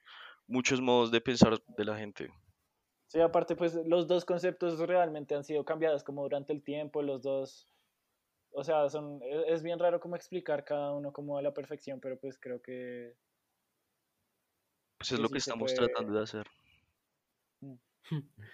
muchos 0.49 0.81
modos 0.81 1.13
de 1.13 1.21
pensar 1.21 1.57
de 1.79 1.85
la 1.85 1.97
gente. 1.97 2.33
Sí, 3.07 3.21
aparte, 3.21 3.55
pues 3.55 3.77
los 3.87 4.09
dos 4.09 4.25
conceptos 4.25 4.81
realmente 4.81 5.37
han 5.37 5.45
sido 5.45 5.65
cambiados 5.65 6.03
como 6.03 6.23
durante 6.25 6.53
el 6.53 6.65
tiempo, 6.65 7.01
los 7.01 7.23
dos, 7.23 7.73
o 8.53 8.65
sea, 8.65 8.89
son, 8.89 9.23
e- 9.23 9.53
es 9.53 9.63
bien 9.63 9.79
raro 9.79 10.01
como 10.01 10.17
explicar 10.17 10.65
cada 10.65 10.93
uno 10.95 11.13
como 11.13 11.39
a 11.39 11.43
la 11.43 11.55
perfección, 11.55 12.01
pero 12.01 12.19
pues 12.19 12.39
creo 12.41 12.61
que 12.63 13.17
Pues 14.99 15.11
es 15.11 15.19
que 15.19 15.23
lo 15.23 15.29
sí 15.29 15.35
que 15.35 15.39
estamos 15.39 15.73
puede, 15.73 15.75
tratando 15.75 16.13
de 16.15 16.23
hacer. 16.23 16.47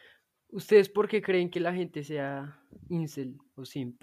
¿Ustedes 0.48 0.88
por 0.88 1.08
qué 1.08 1.22
creen 1.22 1.50
que 1.50 1.60
la 1.60 1.74
gente 1.74 2.04
sea 2.04 2.60
incel 2.88 3.38
o 3.56 3.64
simp? 3.64 4.02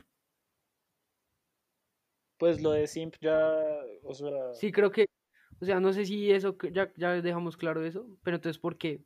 Pues 2.43 2.62
lo 2.62 2.71
de 2.71 2.88
simp 2.88 3.15
ya, 3.21 3.58
o 4.03 4.13
sea, 4.13 4.53
Sí, 4.53 4.69
creo 4.73 4.91
que, 4.91 5.06
o 5.62 5.65
sea, 5.65 5.79
no 5.79 5.93
sé 5.93 6.06
si 6.06 6.29
eso, 6.29 6.58
que- 6.58 6.73
ya, 6.73 6.91
ya 6.97 7.21
dejamos 7.21 7.56
claro 7.56 7.86
eso, 7.86 8.06
pero 8.21 8.36
entonces, 8.36 8.60
¿por 8.60 8.77
qué? 8.77 8.99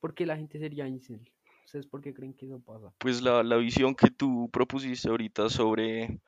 ¿Por 0.00 0.12
qué 0.12 0.26
la 0.26 0.36
gente 0.36 0.58
sería 0.58 0.86
incel? 0.86 1.22
¿Ustedes 1.64 1.86
por 1.86 2.02
qué 2.02 2.12
creen 2.12 2.34
que 2.34 2.44
eso 2.44 2.60
pasa? 2.60 2.92
Pues 2.98 3.22
la, 3.22 3.42
la 3.42 3.56
visión 3.56 3.94
que 3.94 4.10
tú 4.10 4.50
propusiste 4.52 5.08
ahorita 5.08 5.48
sobre 5.48 6.20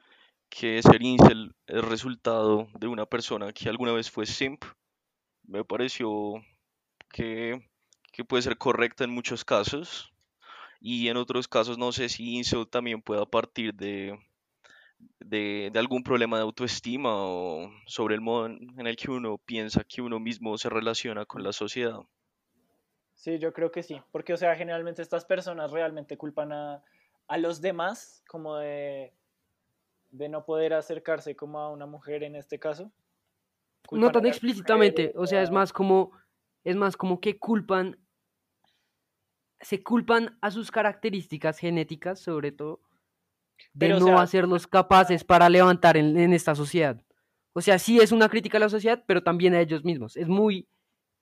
que 0.49 0.81
ser 0.81 1.03
incel 1.03 1.55
es 1.67 1.85
resultado 1.85 2.69
de 2.81 2.87
una 2.87 3.05
persona 3.05 3.53
que 3.53 3.69
alguna 3.69 3.93
vez 3.93 4.11
fue 4.11 4.25
simp, 4.25 4.65
me 5.43 5.63
pareció 5.63 6.43
que, 7.13 7.69
que 8.13 8.25
puede 8.25 8.43
ser 8.45 8.57
correcta 8.57 9.05
en 9.05 9.11
muchos 9.11 9.45
casos 9.45 10.11
y 10.81 11.09
en 11.09 11.19
otros 11.19 11.49
casos 11.49 11.77
no 11.77 11.93
sé 11.93 12.09
si 12.09 12.35
incel 12.35 12.67
también 12.67 13.03
pueda 13.03 13.27
partir 13.27 13.75
de, 13.75 14.19
de, 15.21 15.71
de 15.73 15.79
algún 15.79 16.03
problema 16.03 16.37
de 16.37 16.43
autoestima 16.45 17.11
o 17.15 17.71
sobre 17.87 18.15
el 18.15 18.21
modo 18.21 18.47
en 18.47 18.87
el 18.87 18.97
que 18.97 19.11
uno 19.11 19.39
piensa 19.39 19.85
que 19.85 20.03
uno 20.03 20.21
mismo 20.21 20.57
se 20.59 20.69
relaciona 20.69 21.27
con 21.27 21.43
la 21.43 21.53
sociedad. 21.53 22.01
sí, 23.15 23.39
yo 23.39 23.53
creo 23.53 23.71
que 23.73 23.83
sí, 23.83 24.01
porque, 24.13 24.33
o 24.33 24.37
sea, 24.37 24.55
generalmente 24.57 25.03
estas 25.03 25.25
personas 25.25 25.73
realmente 25.73 26.17
culpan 26.17 26.53
a, 26.53 26.83
a 27.29 27.39
los 27.39 27.61
demás 27.61 28.23
como 28.29 28.57
de, 28.57 29.13
de 30.11 30.29
no 30.29 30.45
poder 30.45 30.75
acercarse 30.75 31.35
como 31.37 31.59
a 31.61 31.71
una 31.71 31.87
mujer 31.87 32.23
en 32.23 32.37
este 32.37 32.59
caso. 32.59 32.93
No 33.91 34.11
Culpan 34.11 34.13
tan 34.13 34.27
explícitamente, 34.27 35.03
mujeres, 35.03 35.23
o 35.23 35.27
sea, 35.27 35.43
es 35.43 35.51
más 35.51 35.73
como, 35.73 36.13
es 36.65 36.77
más 36.77 36.97
como 36.97 37.21
que 37.21 37.39
culpan, 37.39 37.99
se 39.61 39.83
culpan 39.83 40.39
a 40.41 40.51
sus 40.51 40.71
características 40.71 41.59
genéticas, 41.59 42.21
sobre 42.21 42.53
todo, 42.53 42.81
de 43.73 43.89
Pero, 43.89 43.97
o 43.97 44.01
no 44.01 44.07
sea, 44.07 44.21
hacerlos 44.21 44.67
capaces 44.67 45.25
para 45.25 45.49
levantar 45.49 45.97
en, 45.97 46.17
en 46.19 46.33
esta 46.33 46.55
sociedad. 46.55 47.03
O 47.53 47.61
sea, 47.61 47.79
sí 47.79 47.99
es 48.01 48.13
una 48.13 48.29
crítica 48.29 48.59
a 48.59 48.61
la 48.61 48.69
sociedad, 48.69 49.05
pero 49.07 49.23
también 49.23 49.55
a 49.55 49.61
ellos 49.61 49.85
mismos. 49.85 50.17
Es 50.17 50.29
muy, 50.29 50.69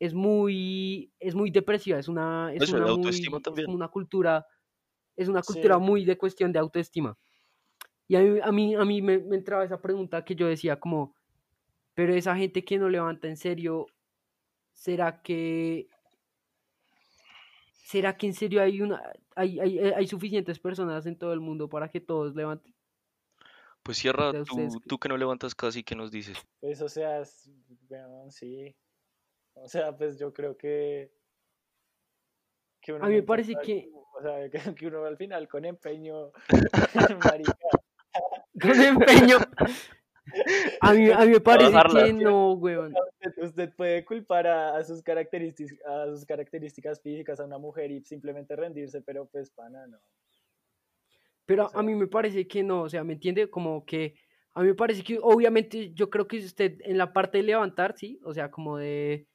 es 0.00 0.14
muy, 0.14 1.12
es 1.20 1.34
muy 1.34 1.50
depresiva, 1.50 1.98
es 1.98 2.08
una, 2.08 2.52
es 2.54 2.68
una 2.72 2.86
muy, 2.96 3.10
es 3.10 3.68
una 3.68 3.88
cultura, 3.88 4.46
es 5.16 5.28
una 5.28 5.42
cultura 5.42 5.78
Sí. 5.78 5.82
muy 5.82 6.04
de 6.04 6.18
cuestión 6.18 6.52
de 6.52 6.58
autoestima. 6.58 7.18
Y 8.08 8.16
a 8.16 8.20
mí, 8.22 8.40
a 8.42 8.52
mí, 8.52 8.74
a 8.74 8.84
mí 8.84 9.02
me, 9.02 9.18
me 9.18 9.36
entraba 9.36 9.64
esa 9.64 9.80
pregunta 9.80 10.24
que 10.24 10.34
yo 10.34 10.46
decía 10.46 10.78
como, 10.80 11.14
pero 11.94 12.14
esa 12.14 12.36
gente 12.36 12.64
que 12.64 12.78
no 12.78 12.88
levanta 12.88 13.28
en 13.28 13.36
serio, 13.36 13.86
¿será 14.72 15.22
que, 15.22 15.88
será 17.84 18.16
que 18.16 18.26
en 18.26 18.32
serio 18.34 18.62
hay 18.62 18.80
una, 18.80 19.02
hay, 19.36 19.60
hay, 19.60 19.78
hay 19.78 20.06
suficientes 20.08 20.58
personas 20.58 21.04
en 21.06 21.16
todo 21.18 21.32
el 21.34 21.40
mundo 21.40 21.68
para 21.68 21.88
que 21.90 22.00
todos 22.00 22.34
levanten? 22.34 22.74
Pues 23.82 23.98
cierra, 23.98 24.32
tú, 24.44 24.80
tú 24.88 24.98
que 24.98 25.10
no 25.10 25.16
levantas 25.18 25.54
casi, 25.54 25.84
¿qué 25.84 25.94
nos 25.94 26.10
dices? 26.10 26.38
Pues, 26.60 26.80
o 26.80 26.88
sea, 26.88 27.20
es- 27.20 27.50
bueno, 27.86 28.30
sí. 28.30 28.74
O 29.52 29.68
sea, 29.68 29.94
pues 29.96 30.18
yo 30.18 30.32
creo 30.32 30.56
que. 30.56 31.12
que 32.80 32.94
uno 32.94 33.04
A 33.04 33.08
mí 33.08 33.16
me 33.16 33.22
parece 33.22 33.54
que- 33.62 33.90
O 34.16 34.22
sea, 34.22 34.48
que, 34.48 34.74
que 34.76 34.86
uno 34.86 35.04
al 35.04 35.16
final 35.16 35.48
con 35.48 35.64
empeño. 35.64 36.30
Con 38.60 38.80
empeño. 38.80 39.38
A 40.80 40.92
mí, 40.94 41.10
a 41.10 41.18
mí 41.20 41.32
me 41.32 41.40
parece 41.40 41.76
que 41.92 42.12
no, 42.12 42.52
weón. 42.52 42.94
usted, 43.42 43.72
puede 43.74 44.04
culpar 44.04 44.46
a, 44.46 44.76
a 44.76 44.84
sus 44.84 45.02
características, 45.02 45.78
a 45.86 46.06
sus 46.06 46.24
características 46.24 47.00
físicas 47.00 47.40
a 47.40 47.44
una 47.44 47.58
mujer 47.58 47.90
y 47.90 48.02
simplemente 48.02 48.56
rendirse, 48.56 49.02
pero 49.02 49.26
pues 49.26 49.50
pana, 49.50 49.86
no. 49.86 49.98
Pero 51.46 51.66
O 51.66 51.78
a 51.78 51.82
mí 51.82 51.94
me 51.94 52.06
parece 52.06 52.46
que 52.46 52.62
no, 52.62 52.82
o 52.82 52.88
sea, 52.88 53.04
¿me 53.04 53.12
entiende? 53.14 53.50
Como 53.50 53.84
que 53.84 54.14
a 54.54 54.62
mí 54.62 54.68
me 54.68 54.74
parece 54.74 55.02
que 55.02 55.18
obviamente 55.20 55.92
yo 55.92 56.08
creo 56.08 56.26
que 56.26 56.38
usted 56.38 56.78
en 56.80 56.96
la 56.96 57.12
parte 57.12 57.38
de 57.38 57.44
levantar, 57.44 57.94
sí, 57.96 58.20
o 58.24 58.32
sea, 58.32 58.50
como 58.50 58.78
de 58.78 59.26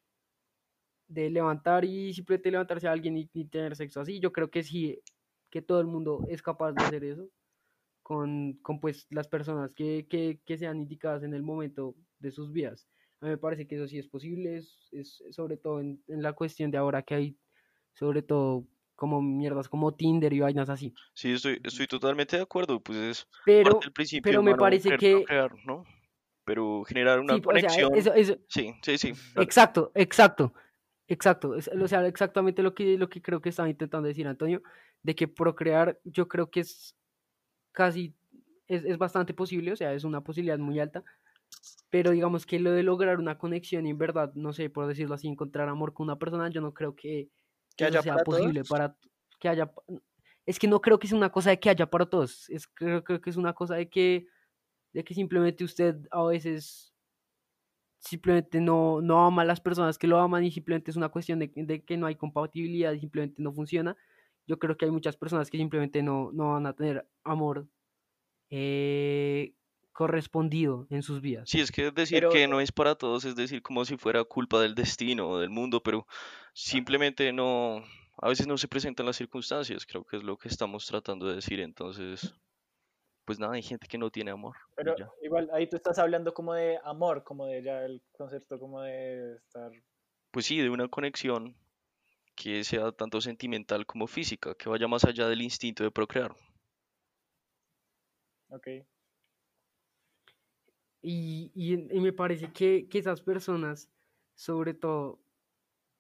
de 1.08 1.30
levantar 1.30 1.86
y 1.86 2.14
simplemente 2.14 2.52
levantarse 2.52 2.88
a 2.88 2.92
alguien 2.92 3.18
y, 3.18 3.28
y 3.34 3.46
tener 3.46 3.76
sexo 3.76 4.00
así, 4.00 4.20
yo 4.20 4.32
creo 4.32 4.52
que 4.52 4.62
sí, 4.62 5.02
que 5.50 5.62
todo 5.64 5.82
el 5.82 5.88
mundo 5.88 6.24
es 6.30 6.44
capaz 6.44 6.72
de 6.74 6.84
hacer 6.84 7.04
eso 7.04 7.28
con, 8.10 8.54
con 8.64 8.80
pues 8.80 9.06
las 9.12 9.28
personas 9.28 9.72
que, 9.76 10.08
que, 10.10 10.40
que 10.44 10.58
sean 10.58 10.78
indicadas 10.80 11.22
en 11.22 11.36
el 11.36 11.44
momento 11.44 11.94
de 12.18 12.32
sus 12.32 12.52
vidas. 12.52 12.88
A 13.22 13.26
mí 13.26 13.30
me 13.30 13.38
parece 13.38 13.68
que 13.68 13.76
eso 13.76 13.88
sí 13.88 14.00
es 14.00 14.08
posible, 14.08 14.58
es, 14.58 14.90
es 14.92 15.24
sobre 15.30 15.58
todo 15.58 15.80
en, 15.80 16.02
en 16.08 16.24
la 16.24 16.34
cuestión 16.34 16.72
de 16.72 16.80
ahora 16.80 17.04
que 17.04 17.14
hay, 17.14 17.38
sobre 17.94 18.24
todo 18.24 18.66
como 18.96 19.22
mierdas 19.22 19.70
como 19.70 19.94
Tinder 19.94 20.34
y 20.34 20.40
vainas 20.40 20.70
así. 20.70 20.92
Sí, 21.14 21.34
estoy, 21.34 21.62
estoy 21.64 21.86
totalmente 21.86 22.36
de 22.36 22.42
acuerdo, 22.42 22.80
pues 22.80 22.98
es 22.98 23.28
Pero, 23.46 23.74
parte 23.74 23.86
del 23.86 23.94
principio 23.94 24.32
pero 24.32 24.42
me 24.42 24.56
parece 24.56 24.98
que... 24.98 25.24
¿no? 25.68 25.86
Pero 26.46 26.84
generar 26.86 27.20
una 27.20 27.36
Sí, 27.36 27.42
o 27.42 27.44
sea, 27.44 27.52
conexión, 27.52 27.96
eso, 27.96 28.14
eso, 28.16 28.38
sí, 28.48 28.74
sí, 28.82 28.98
sí, 28.98 29.14
dale. 29.36 29.46
Exacto, 29.46 29.92
exacto, 29.94 30.52
exacto. 31.08 31.54
es- 31.54 31.68
o 31.68 31.88
sea, 31.88 32.08
exactamente 32.08 32.64
lo 32.64 32.74
que, 32.74 32.98
lo 32.98 33.08
que 33.08 33.22
creo 33.22 33.40
que 33.40 33.50
estaba 33.50 33.70
intentando 33.70 34.08
decir 34.08 34.28
Antonio, 34.28 34.64
de 35.04 35.14
que 35.14 35.28
procrear 35.28 36.00
yo 36.04 36.28
creo 36.28 36.50
que 36.50 36.62
es 36.62 36.96
casi, 37.72 38.16
es, 38.68 38.86
es 38.86 38.98
bastante 38.98 39.34
posible, 39.34 39.74
o 39.74 39.76
sea, 39.76 39.94
es 39.94 40.04
una 40.04 40.24
posibilidad 40.24 40.60
muy 40.60 40.80
alta, 40.80 41.04
pero 41.90 42.12
digamos 42.12 42.46
que 42.46 42.60
lo 42.60 42.72
de 42.72 42.84
lograr 42.84 43.20
una 43.20 43.38
conexión 43.38 43.86
y 43.88 43.92
en 43.92 43.98
verdad, 43.98 44.34
no 44.36 44.54
sé, 44.54 44.70
por 44.70 44.88
decirlo 44.88 45.16
así, 45.16 45.28
encontrar 45.28 45.70
amor 45.70 45.94
con 45.94 46.06
una 46.06 46.20
persona, 46.20 46.50
yo 46.50 46.62
no 46.62 46.74
creo 46.74 46.96
que, 46.96 47.30
¿Que 47.76 47.86
que 47.86 47.88
eso 47.88 48.00
haya 48.00 48.02
sea 48.02 48.14
para 48.14 48.24
posible 48.24 48.64
todos? 48.64 48.66
para 48.66 48.98
que 49.40 49.50
haya, 49.50 49.72
es 50.46 50.60
que 50.60 50.68
no 50.68 50.82
creo 50.82 51.00
que 51.00 51.08
sea 51.08 51.18
una 51.18 51.32
cosa 51.32 51.52
de 51.52 51.60
que 51.60 51.70
haya 51.70 51.90
para 51.90 52.06
todos, 52.08 52.50
es, 52.50 52.68
creo, 52.68 53.04
creo 53.04 53.22
que 53.22 53.30
es 53.30 53.38
una 53.38 53.54
cosa 53.54 53.76
de 53.76 53.90
que, 53.90 54.28
de 54.94 55.04
que 55.04 55.14
simplemente 55.14 55.64
usted 55.64 55.98
a 56.12 56.24
veces 56.26 56.94
simplemente 58.00 58.62
no, 58.62 59.02
no 59.02 59.26
ama 59.26 59.42
a 59.42 59.46
las 59.46 59.60
personas 59.62 59.98
que 59.98 60.08
lo 60.08 60.20
aman 60.20 60.44
y 60.44 60.52
simplemente 60.52 60.92
es 60.92 60.98
una 60.98 61.10
cuestión 61.10 61.40
de, 61.40 61.52
de 61.54 61.84
que 61.84 61.98
no 61.98 62.08
hay 62.08 62.16
compatibilidad 62.16 62.94
y 62.94 63.00
simplemente 63.00 63.42
no 63.42 63.54
funciona. 63.54 63.96
Yo 64.50 64.58
creo 64.58 64.76
que 64.76 64.86
hay 64.86 64.92
muchas 64.92 65.16
personas 65.16 65.52
que 65.52 65.60
simplemente 65.60 66.02
no, 66.02 66.32
no 66.34 66.54
van 66.54 66.66
a 66.66 66.74
tener 66.74 67.08
amor 67.24 67.68
eh, 68.50 69.54
correspondido 69.92 70.88
en 70.90 71.04
sus 71.04 71.22
vidas. 71.22 71.48
Sí, 71.48 71.62
es 71.62 71.72
que 71.72 71.92
decir 71.92 72.18
Pero- 72.18 72.32
que 72.32 72.48
no 72.48 72.60
es 72.60 72.72
para 72.72 72.96
todos 72.96 73.26
es 73.26 73.36
decir 73.36 73.62
como 73.62 73.86
si 73.86 73.96
fuera 73.96 74.24
culpa 74.24 74.60
del 74.60 74.74
destino 74.74 75.30
o 75.30 75.38
del 75.38 75.52
mundo, 75.52 75.84
pero 75.84 76.08
simplemente 76.52 77.32
no, 77.32 77.84
a 78.18 78.28
veces 78.28 78.48
no 78.48 78.58
se 78.58 78.68
presentan 78.68 79.06
las 79.06 79.18
circunstancias, 79.18 79.86
creo 79.86 80.04
que 80.04 80.18
es 80.18 80.24
lo 80.24 80.36
que 80.36 80.48
estamos 80.48 80.88
tratando 80.88 81.28
de 81.28 81.36
decir, 81.36 81.60
entonces, 81.60 82.34
pues 83.26 83.38
nada, 83.38 83.54
hay 83.54 83.62
gente 83.62 83.88
que 83.88 84.00
no 84.00 84.10
tiene 84.10 84.32
amor. 84.32 84.56
Pero 84.76 84.96
igual 85.22 85.48
ahí 85.54 85.70
tú 85.70 85.76
estás 85.76 86.00
hablando 86.00 86.34
como 86.34 86.56
de 86.56 86.80
amor, 86.84 87.24
como 87.24 87.46
de 87.46 87.62
ya 87.62 87.86
el 87.86 88.02
concepto 88.14 88.58
como 88.60 88.82
de 88.82 89.36
estar. 89.36 89.72
Pues 90.32 90.48
sí, 90.48 90.58
de 90.58 90.72
una 90.72 90.88
conexión 90.88 91.56
que 92.40 92.64
sea 92.64 92.92
tanto 93.02 93.20
sentimental 93.22 93.86
como 93.86 94.08
física, 94.08 94.56
que 94.56 94.70
vaya 94.70 94.88
más 94.88 95.04
allá 95.06 95.28
del 95.28 95.42
instinto 95.42 95.84
de 95.84 95.92
procrear. 95.92 96.32
Ok. 98.50 98.68
Y, 101.02 101.52
y, 101.56 101.78
me 102.00 102.12
parece 102.14 102.52
que, 102.52 102.88
que 102.90 103.00
esas 103.00 103.22
personas, 103.22 103.90
sobre 104.36 104.74
todo, 104.74 105.22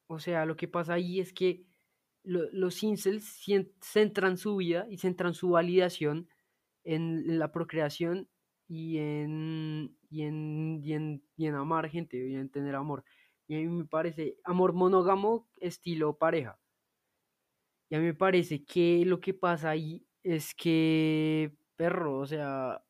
o 0.07 0.19
sea, 0.19 0.45
lo 0.45 0.55
que 0.57 0.67
pasa 0.67 0.93
ahí 0.95 1.19
es 1.19 1.33
que 1.33 1.65
lo- 2.23 2.49
los 2.51 2.83
incels 2.83 3.41
centran 3.81 4.37
su 4.37 4.57
vida 4.57 4.87
y 4.89 4.97
centran 4.97 5.33
su 5.33 5.49
validación 5.51 6.29
en 6.83 7.39
la 7.39 7.51
procreación 7.51 8.29
y 8.67 8.97
en, 8.99 9.97
y 10.09 10.23
en, 10.23 10.81
y 10.83 10.93
en, 10.93 11.23
y 11.37 11.47
en 11.47 11.55
amar 11.55 11.89
gente 11.89 12.17
y 12.29 12.35
en 12.35 12.49
tener 12.49 12.75
amor. 12.75 13.03
Y 13.49 13.55
a 13.57 13.59
mí 13.59 13.67
me 13.67 13.83
parece 13.85 14.37
amor 14.45 14.71
monógamo 14.71 15.49
estilo 15.57 16.17
pareja. 16.17 16.57
Y 17.89 17.95
a 17.95 17.99
mí 17.99 18.05
me 18.05 18.13
parece 18.13 18.63
que 18.65 19.03
lo 19.05 19.19
que 19.19 19.33
pasa 19.33 19.71
ahí 19.71 20.05
es 20.23 20.53
que, 20.53 21.55
perro, 21.75 22.19
o 22.19 22.25
sea, 22.27 22.83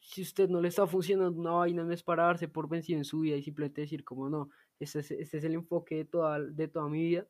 si 0.00 0.22
usted 0.22 0.48
no 0.48 0.60
le 0.60 0.68
está 0.68 0.86
funcionando 0.86 1.40
una 1.40 1.52
vaina, 1.52 1.84
no 1.84 1.92
es 1.92 2.02
para 2.02 2.24
darse 2.24 2.48
por 2.48 2.68
vencido 2.68 2.98
en 2.98 3.04
su 3.04 3.20
vida 3.20 3.36
y 3.36 3.42
simplemente 3.42 3.80
decir 3.82 4.04
como 4.04 4.28
no, 4.30 4.50
este 4.78 5.00
es, 5.00 5.10
este 5.10 5.38
es 5.38 5.44
el 5.44 5.54
enfoque 5.54 5.96
de 5.96 6.04
toda, 6.04 6.40
de 6.40 6.68
toda 6.68 6.88
mi 6.88 7.02
vida. 7.02 7.26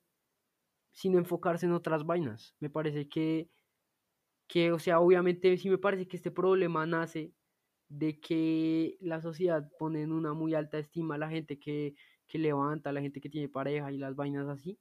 sino 0.92 1.18
enfocarse 1.18 1.66
en 1.66 1.72
otras 1.72 2.04
vainas. 2.06 2.54
Me 2.60 2.70
parece 2.70 3.08
que, 3.08 3.50
que, 4.48 4.72
o 4.72 4.78
sea, 4.78 5.00
obviamente 5.00 5.56
sí 5.58 5.70
me 5.70 5.78
parece 5.78 6.06
que 6.08 6.16
este 6.16 6.30
problema 6.30 6.86
nace 6.86 7.32
de 7.88 8.18
que 8.20 8.96
la 9.00 9.20
sociedad 9.20 9.70
pone 9.78 10.02
en 10.02 10.12
una 10.12 10.32
muy 10.34 10.54
alta 10.54 10.78
estima 10.78 11.14
a 11.14 11.18
la 11.18 11.28
gente 11.30 11.58
que, 11.58 11.94
que 12.26 12.38
levanta, 12.38 12.90
a 12.90 12.92
la 12.92 13.00
gente 13.00 13.20
que 13.20 13.28
tiene 13.30 13.48
pareja 13.48 13.92
y 13.92 13.98
las 13.98 14.16
vainas 14.16 14.48
así. 14.48 14.78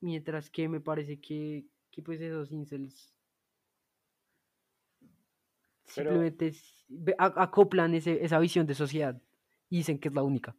Mientras 0.00 0.50
que 0.50 0.68
me 0.68 0.80
parece 0.80 1.20
que, 1.20 1.64
que 1.90 2.02
pues 2.02 2.20
esos 2.20 2.50
incels 2.52 3.14
Pero- 5.94 6.10
simplemente 6.10 6.52
acoplan 7.18 7.94
ese- 7.94 8.24
esa 8.24 8.38
visión 8.38 8.66
de 8.66 8.74
sociedad 8.74 9.20
y 9.68 9.76
dicen 9.78 9.98
que 9.98 10.08
es 10.08 10.14
la 10.14 10.22
única. 10.22 10.56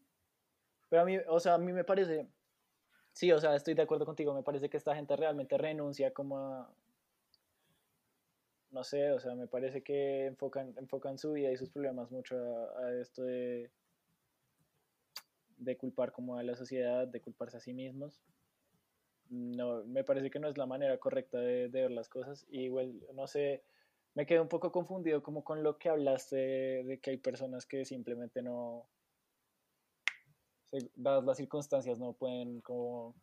Pero 0.89 1.01
a 1.01 1.05
mí, 1.05 1.17
o 1.27 1.39
sea, 1.39 1.55
a 1.55 1.57
mí 1.57 1.73
me 1.73 1.83
parece, 1.83 2.27
sí, 3.11 3.31
o 3.31 3.39
sea, 3.39 3.55
estoy 3.55 3.73
de 3.73 3.81
acuerdo 3.81 4.05
contigo, 4.05 4.33
me 4.33 4.43
parece 4.43 4.69
que 4.69 4.77
esta 4.77 4.95
gente 4.95 5.15
realmente 5.15 5.57
renuncia 5.57 6.13
como 6.13 6.37
a, 6.37 6.73
no 8.73 8.83
sé, 8.83 9.11
o 9.11 9.19
sea, 9.19 9.35
me 9.35 9.47
parece 9.47 9.83
que 9.83 10.25
enfocan, 10.25 10.73
enfocan 10.77 11.19
su 11.19 11.33
vida 11.33 11.51
y 11.51 11.57
sus 11.57 11.69
problemas 11.69 12.11
mucho 12.11 12.35
a, 12.79 12.91
esto 12.99 13.23
de, 13.23 13.69
de 15.57 15.77
culpar 15.77 16.11
como 16.11 16.37
a 16.37 16.43
la 16.43 16.55
sociedad, 16.55 17.07
de 17.07 17.21
culparse 17.21 17.57
a 17.57 17.59
sí 17.59 17.73
mismos. 17.73 18.19
No, 19.29 19.83
me 19.85 20.03
parece 20.03 20.31
que 20.31 20.39
no 20.39 20.47
es 20.47 20.57
la 20.57 20.65
manera 20.65 20.97
correcta 20.97 21.39
de, 21.39 21.67
ver 21.67 21.91
las 21.91 22.09
cosas. 22.09 22.47
Y 22.49 22.63
igual, 22.63 22.99
no 23.13 23.27
sé, 23.27 23.63
me 24.15 24.25
quedé 24.25 24.39
un 24.39 24.49
poco 24.49 24.71
confundido 24.71 25.21
como 25.21 25.43
con 25.43 25.61
lo 25.61 25.77
que 25.77 25.89
hablaste 25.89 26.35
de, 26.35 26.99
que 26.99 27.11
hay 27.11 27.17
personas 27.17 27.67
que 27.67 27.85
simplemente 27.85 28.41
no, 28.41 28.87
dadas 30.95 31.23
las 31.25 31.37
circunstancias, 31.37 31.99
no 31.99 32.13
pueden 32.13 32.59
como 32.61 33.13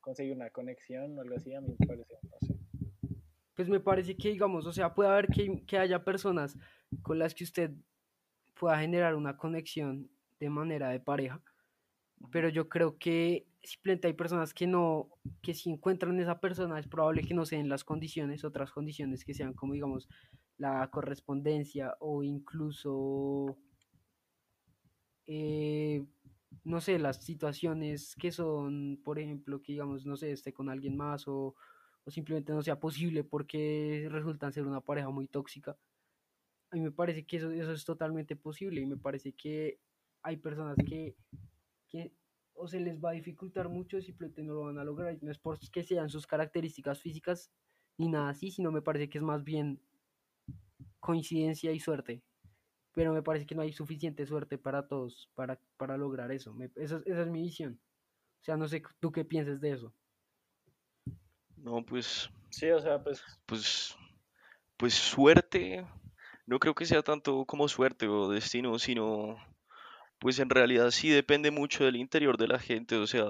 conseguir 0.00 0.34
una 0.34 0.50
conexión 0.50 1.16
o 1.16 1.22
algo 1.22 1.36
así, 1.36 1.54
a 1.54 1.60
mí 1.60 1.76
me 1.78 1.86
parece, 1.86 2.14
no 2.24 2.46
sé. 2.46 2.53
Pues 3.54 3.68
me 3.68 3.80
parece 3.80 4.16
que, 4.16 4.30
digamos, 4.30 4.66
o 4.66 4.72
sea, 4.72 4.94
puede 4.94 5.10
haber 5.10 5.28
que, 5.28 5.64
que 5.66 5.78
haya 5.78 6.04
personas 6.04 6.56
con 7.02 7.18
las 7.18 7.34
que 7.34 7.44
usted 7.44 7.72
pueda 8.54 8.78
generar 8.78 9.14
una 9.14 9.36
conexión 9.36 10.10
de 10.40 10.50
manera 10.50 10.90
de 10.90 11.00
pareja, 11.00 11.42
pero 12.30 12.48
yo 12.48 12.68
creo 12.68 12.98
que 12.98 13.46
simplemente 13.62 14.08
hay 14.08 14.14
personas 14.14 14.54
que 14.54 14.66
no, 14.66 15.10
que 15.42 15.54
si 15.54 15.70
encuentran 15.70 16.18
esa 16.20 16.40
persona 16.40 16.78
es 16.78 16.86
probable 16.88 17.22
que 17.24 17.34
no 17.34 17.46
se 17.46 17.56
den 17.56 17.68
las 17.68 17.84
condiciones, 17.84 18.44
otras 18.44 18.70
condiciones 18.72 19.24
que 19.24 19.34
sean 19.34 19.54
como, 19.54 19.74
digamos, 19.74 20.08
la 20.58 20.88
correspondencia 20.90 21.96
o 22.00 22.22
incluso, 22.22 23.58
eh, 25.26 26.04
no 26.64 26.80
sé, 26.80 26.98
las 26.98 27.24
situaciones 27.24 28.14
que 28.16 28.30
son, 28.32 29.00
por 29.04 29.18
ejemplo, 29.18 29.62
que 29.62 29.72
digamos, 29.72 30.06
no 30.06 30.16
sé, 30.16 30.32
esté 30.32 30.52
con 30.52 30.68
alguien 30.68 30.96
más 30.96 31.26
o, 31.28 31.56
o 32.04 32.10
simplemente 32.10 32.52
no 32.52 32.62
sea 32.62 32.80
posible 32.80 33.24
porque 33.24 34.08
resultan 34.10 34.52
ser 34.52 34.66
una 34.66 34.80
pareja 34.82 35.10
muy 35.10 35.26
tóxica. 35.28 35.78
A 36.70 36.76
mí 36.76 36.82
me 36.82 36.92
parece 36.92 37.24
que 37.26 37.36
eso, 37.38 37.50
eso 37.50 37.72
es 37.72 37.84
totalmente 37.84 38.36
posible 38.36 38.80
y 38.80 38.86
me 38.86 38.96
parece 38.96 39.32
que 39.34 39.80
hay 40.22 40.36
personas 40.38 40.76
que, 40.86 41.16
que 41.88 42.14
o 42.54 42.68
se 42.68 42.80
les 42.80 43.00
va 43.00 43.10
a 43.10 43.14
dificultar 43.14 43.68
mucho, 43.68 44.00
simplemente 44.02 44.42
no 44.42 44.54
lo 44.54 44.62
van 44.62 44.78
a 44.78 44.84
lograr. 44.84 45.18
No 45.22 45.30
es 45.30 45.38
porque 45.38 45.84
sean 45.84 46.10
sus 46.10 46.26
características 46.26 47.00
físicas 47.00 47.52
ni 47.98 48.08
nada 48.08 48.30
así, 48.30 48.50
sino 48.50 48.72
me 48.72 48.82
parece 48.82 49.08
que 49.10 49.18
es 49.18 49.24
más 49.24 49.44
bien 49.44 49.80
coincidencia 51.00 51.72
y 51.72 51.80
suerte. 51.80 52.22
Pero 52.94 53.12
me 53.14 53.22
parece 53.22 53.46
que 53.46 53.54
no 53.56 53.62
hay 53.62 53.72
suficiente 53.72 54.26
suerte 54.26 54.58
para 54.58 54.88
todos 54.88 55.30
para, 55.34 55.60
para 55.78 55.96
lograr 55.98 56.32
eso. 56.32 56.56
Esa, 56.76 56.98
es- 56.98 57.06
esa 57.06 57.22
es 57.22 57.28
mi 57.30 57.42
visión. 57.42 57.80
O 58.42 58.44
sea, 58.44 58.56
no 58.58 58.68
sé 58.68 58.82
tú 59.00 59.12
qué 59.12 59.24
piensas 59.24 59.60
de 59.60 59.72
eso. 59.72 59.94
No, 61.64 61.84
pues, 61.84 62.30
Sí, 62.50 62.70
o 62.70 62.78
sea, 62.78 63.02
pues 63.02 63.24
pues, 63.46 63.96
pues 64.76 64.94
suerte, 64.94 65.84
no 66.46 66.60
creo 66.60 66.74
que 66.74 66.86
sea 66.86 67.02
tanto 67.02 67.44
como 67.46 67.68
suerte 67.68 68.06
o 68.06 68.28
destino, 68.28 68.78
sino, 68.78 69.36
pues 70.20 70.38
en 70.38 70.50
realidad 70.50 70.90
sí 70.92 71.08
depende 71.08 71.50
mucho 71.50 71.84
del 71.84 71.96
interior 71.96 72.36
de 72.36 72.48
la 72.48 72.58
gente, 72.60 72.96
o 72.96 73.06
sea, 73.06 73.24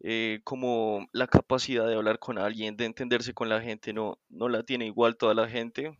eh, 0.00 0.40
como 0.44 1.08
la 1.12 1.26
capacidad 1.26 1.86
de 1.86 1.96
hablar 1.96 2.18
con 2.18 2.38
alguien, 2.38 2.76
de 2.76 2.86
entenderse 2.86 3.34
con 3.34 3.48
la 3.48 3.60
gente, 3.60 3.92
no, 3.92 4.18
no 4.28 4.48
la 4.48 4.62
tiene 4.62 4.86
igual 4.86 5.16
toda 5.16 5.34
la 5.34 5.48
gente. 5.48 5.98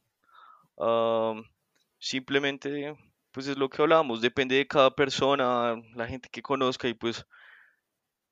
Simplemente, 1.98 2.96
pues 3.32 3.48
es 3.48 3.56
lo 3.58 3.68
que 3.68 3.82
hablábamos, 3.82 4.20
depende 4.20 4.56
de 4.56 4.66
cada 4.66 4.94
persona, 4.94 5.74
la 5.94 6.06
gente 6.06 6.28
que 6.30 6.42
conozca 6.42 6.86
y 6.86 6.94
pues, 6.94 7.26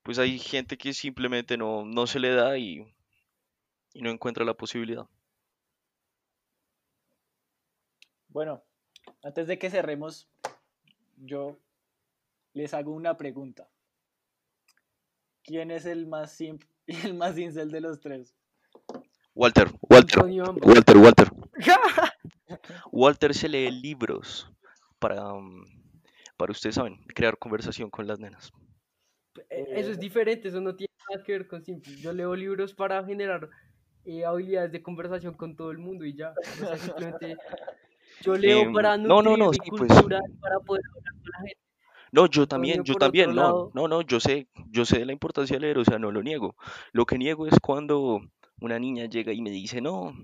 pues 0.02 0.18
hay 0.18 0.38
gente 0.38 0.76
que 0.76 0.92
simplemente 0.92 1.56
no, 1.56 1.84
no 1.84 2.06
se 2.06 2.20
le 2.20 2.34
da 2.34 2.58
y, 2.58 2.86
y 3.94 4.02
no 4.02 4.10
encuentra 4.10 4.44
la 4.44 4.54
posibilidad. 4.54 5.06
bueno, 8.32 8.62
antes 9.22 9.46
de 9.46 9.58
que 9.58 9.70
cerremos, 9.70 10.28
yo 11.16 11.58
les 12.54 12.74
hago 12.74 12.92
una 12.92 13.16
pregunta. 13.16 13.68
¿Quién 15.44 15.70
es 15.70 15.86
el 15.86 16.06
más 16.06 16.32
simp 16.32 16.62
y 16.86 16.96
el 17.06 17.14
más 17.14 17.38
incel 17.38 17.70
de 17.70 17.80
los 17.80 18.00
tres? 18.00 18.34
Walter, 19.34 19.70
Walter. 19.88 20.24
Walter, 20.62 20.96
Walter. 20.98 21.32
Walter 22.92 23.34
se 23.34 23.48
lee 23.48 23.70
libros 23.70 24.50
para, 24.98 25.32
mm, 25.32 25.64
para 26.36 26.52
ustedes 26.52 26.74
saben, 26.74 27.02
crear 27.14 27.38
conversación 27.38 27.90
con 27.90 28.06
las 28.06 28.18
nenas. 28.18 28.52
Eh, 29.50 29.64
Eso 29.76 29.90
es 29.90 29.98
diferente, 29.98 30.48
eso 30.48 30.60
no 30.60 30.74
tiene 30.74 30.90
nada 31.10 31.24
que 31.24 31.32
ver 31.32 31.48
con 31.48 31.64
simple. 31.64 31.94
Yo 32.00 32.12
leo 32.12 32.34
libros 32.34 32.74
para 32.74 33.04
generar 33.04 33.48
eh, 34.04 34.24
habilidades 34.24 34.72
de 34.72 34.82
conversación 34.82 35.34
con 35.34 35.56
todo 35.56 35.70
el 35.70 35.78
mundo 35.78 36.04
y 36.04 36.14
ya. 36.14 36.30
O 36.30 36.66
sea, 36.66 36.76
simplemente 36.78 37.36
yo 38.22 38.36
leo 38.36 38.62
Em, 38.64 38.72
para 38.72 38.96
no, 38.96 39.22
no, 39.22 39.36
no, 39.36 39.50
mi 39.50 39.56
sí, 39.58 39.70
pues. 39.70 39.92
cultura, 39.92 40.20
para 40.40 40.58
poder 40.60 40.82
hablar 40.96 41.12
con 41.14 41.30
la 41.32 41.38
gente. 41.38 41.58
No, 42.12 42.26
yo 42.26 42.46
también, 42.46 42.84
yo 42.84 42.94
también, 42.94 43.30
no, 43.30 43.34
lado- 43.42 43.70
no, 43.74 43.88
no, 43.88 44.02
yo 44.02 44.20
sé, 44.20 44.46
yo 44.70 44.84
sé 44.84 44.98
de 44.98 45.06
la 45.06 45.12
importancia 45.12 45.56
de 45.56 45.60
leer, 45.60 45.78
o 45.78 45.84
sea, 45.84 45.98
no 45.98 46.10
lo 46.12 46.22
niego. 46.22 46.56
Lo 46.92 47.06
que 47.06 47.16
niego 47.16 47.46
es 47.46 47.58
cuando 47.60 48.20
una 48.60 48.78
niña 48.78 49.06
llega 49.06 49.32
y 49.32 49.40
me 49.40 49.50
dice, 49.50 49.80
no, 49.80 50.14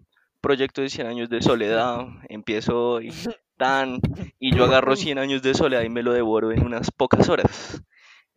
proyecto 0.42 0.82
de 0.82 0.90
100 0.90 1.06
años 1.06 1.30
de 1.30 1.40
soledad, 1.40 2.06
empiezo 2.28 2.90
hoy, 2.90 3.08
tan, 3.56 4.00
y 4.38 4.54
yo 4.54 4.64
agarro 4.64 4.96
100 4.96 5.18
años 5.18 5.40
de 5.42 5.54
soledad 5.54 5.82
y 5.82 5.88
me 5.88 6.02
lo 6.02 6.12
devoro 6.12 6.52
en 6.52 6.62
unas 6.64 6.90
pocas 6.90 7.28
horas. 7.30 7.82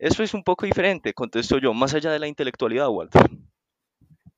Eso 0.02 0.24
es 0.24 0.34
un 0.34 0.42
poco 0.42 0.66
diferente, 0.66 1.14
contesto 1.14 1.58
yo, 1.58 1.72
más 1.72 1.94
allá 1.94 2.10
de 2.10 2.18
la 2.18 2.26
intelectualidad, 2.26 2.88
Walter. 2.88 3.22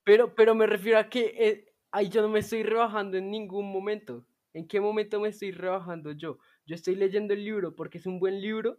Pero, 0.03 0.35
pero 0.35 0.53
me 0.53 0.67
refiero 0.67 0.99
a 0.99 1.09
que 1.09 1.33
eh, 1.39 1.73
ahí 1.89 2.07
yo 2.07 2.21
no 2.21 2.29
me 2.29 2.37
estoy 2.37 2.61
rebajando 2.61 3.17
en 3.17 3.31
ningún 3.31 3.71
momento. 3.71 4.27
¿En 4.53 4.67
qué 4.67 4.79
momento 4.79 5.19
me 5.19 5.29
estoy 5.29 5.51
rebajando 5.51 6.11
yo? 6.11 6.37
Yo 6.67 6.75
estoy 6.75 6.95
leyendo 6.95 7.33
el 7.33 7.43
libro 7.43 7.75
porque 7.75 7.97
es 7.97 8.05
un 8.05 8.19
buen 8.19 8.41
libro 8.41 8.77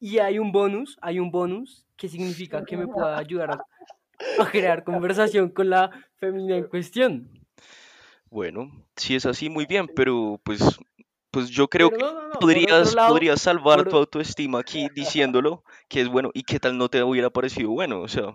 y 0.00 0.16
hay 0.16 0.38
un 0.38 0.52
bonus, 0.52 0.96
hay 1.02 1.20
un 1.20 1.30
bonus 1.30 1.86
que 1.98 2.08
significa 2.08 2.64
que 2.64 2.78
me 2.78 2.88
pueda 2.88 3.18
ayudar 3.18 3.50
a, 3.50 3.66
a 4.42 4.50
crear 4.50 4.84
conversación 4.84 5.50
con 5.50 5.68
la 5.68 5.90
femina 6.14 6.56
en 6.56 6.64
cuestión. 6.64 7.28
Bueno, 8.30 8.70
si 8.96 9.16
es 9.16 9.26
así, 9.26 9.50
muy 9.50 9.66
bien, 9.66 9.86
pero 9.94 10.40
pues, 10.42 10.80
pues 11.36 11.50
yo 11.50 11.68
creo 11.68 11.90
Pero 11.90 12.00
que 12.00 12.14
no, 12.14 12.14
no, 12.14 12.28
no, 12.28 12.32
por 12.32 12.40
podrías, 12.40 12.94
lado, 12.94 13.12
podrías 13.12 13.42
salvar 13.42 13.80
por- 13.80 13.90
tu 13.90 13.96
autoestima 13.98 14.60
aquí 14.60 14.88
diciéndolo, 14.94 15.62
que 15.86 16.00
es 16.00 16.08
bueno, 16.08 16.30
y 16.32 16.44
qué 16.44 16.58
tal 16.58 16.78
no 16.78 16.88
te 16.88 17.02
hubiera 17.02 17.28
parecido 17.28 17.68
bueno, 17.72 18.00
o 18.00 18.08
sea, 18.08 18.32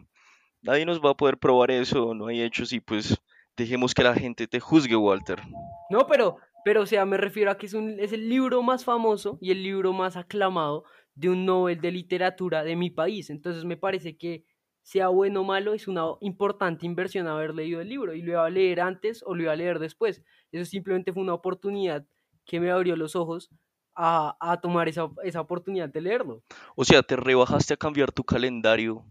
nadie 0.62 0.86
nos 0.86 1.02
va 1.02 1.10
a 1.10 1.18
poder 1.18 1.40
probar 1.40 1.72
eso, 1.72 2.14
no 2.14 2.28
hay 2.28 2.44
hechos, 2.44 2.72
y 2.74 2.80
pues 2.80 3.18
dejemos 3.58 3.96
que 3.96 4.04
la 4.04 4.14
gente 4.14 4.46
te 4.46 4.60
juzgue, 4.60 4.96
Walter. 4.96 5.42
No, 5.90 6.06
pero, 6.06 6.38
pero, 6.64 6.84
o 6.84 6.86
sea, 6.86 7.04
me 7.08 7.18
refiero 7.18 7.50
a 7.50 7.58
que 7.58 7.66
es, 7.66 7.74
un, 7.74 8.00
es 8.00 8.14
el 8.14 8.30
libro 8.30 8.62
más 8.62 8.86
famoso 8.86 9.40
y 9.42 9.50
el 9.50 9.64
libro 9.64 9.94
más 9.94 10.16
aclamado 10.16 10.84
de 11.16 11.30
un 11.32 11.44
Nobel 11.44 11.82
de 11.82 11.92
literatura 11.92 12.64
de 12.64 12.76
mi 12.76 12.92
país. 12.92 13.32
Entonces 13.32 13.66
me 13.66 13.78
parece 13.78 14.16
que 14.16 14.46
sea 14.84 15.08
bueno 15.08 15.42
o 15.42 15.44
malo, 15.44 15.74
es 15.74 15.88
una 15.88 16.06
importante 16.20 16.86
inversión 16.86 17.26
haber 17.26 17.56
leído 17.56 17.82
el 17.82 17.90
libro 17.90 18.14
y 18.14 18.22
lo 18.22 18.34
iba 18.34 18.46
a 18.46 18.50
leer 18.52 18.82
antes 18.82 19.24
o 19.26 19.34
lo 19.34 19.42
iba 19.42 19.54
a 19.54 19.56
leer 19.56 19.80
después. 19.80 20.24
Eso 20.52 20.66
simplemente 20.66 21.14
fue 21.14 21.24
una 21.24 21.34
oportunidad 21.34 22.06
que 22.46 22.60
me 22.60 22.72
abrió 22.72 22.96
los 22.96 23.16
ojos 23.16 23.50
a, 23.96 24.38
a 24.40 24.62
tomar 24.62 24.88
esa, 24.88 25.10
esa 25.24 25.42
oportunidad 25.42 25.90
de 25.90 26.02
leerlo. 26.02 26.44
O 26.76 26.86
sea, 26.86 27.04
te 27.04 27.16
rebajaste 27.16 27.74
a 27.74 27.78
cambiar 27.78 28.12
tu 28.12 28.24
calendario 28.24 29.06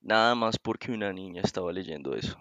nada 0.00 0.34
más 0.34 0.58
porque 0.58 0.92
una 0.92 1.12
niña 1.12 1.42
estaba 1.42 1.72
leyendo 1.72 2.14
eso. 2.14 2.38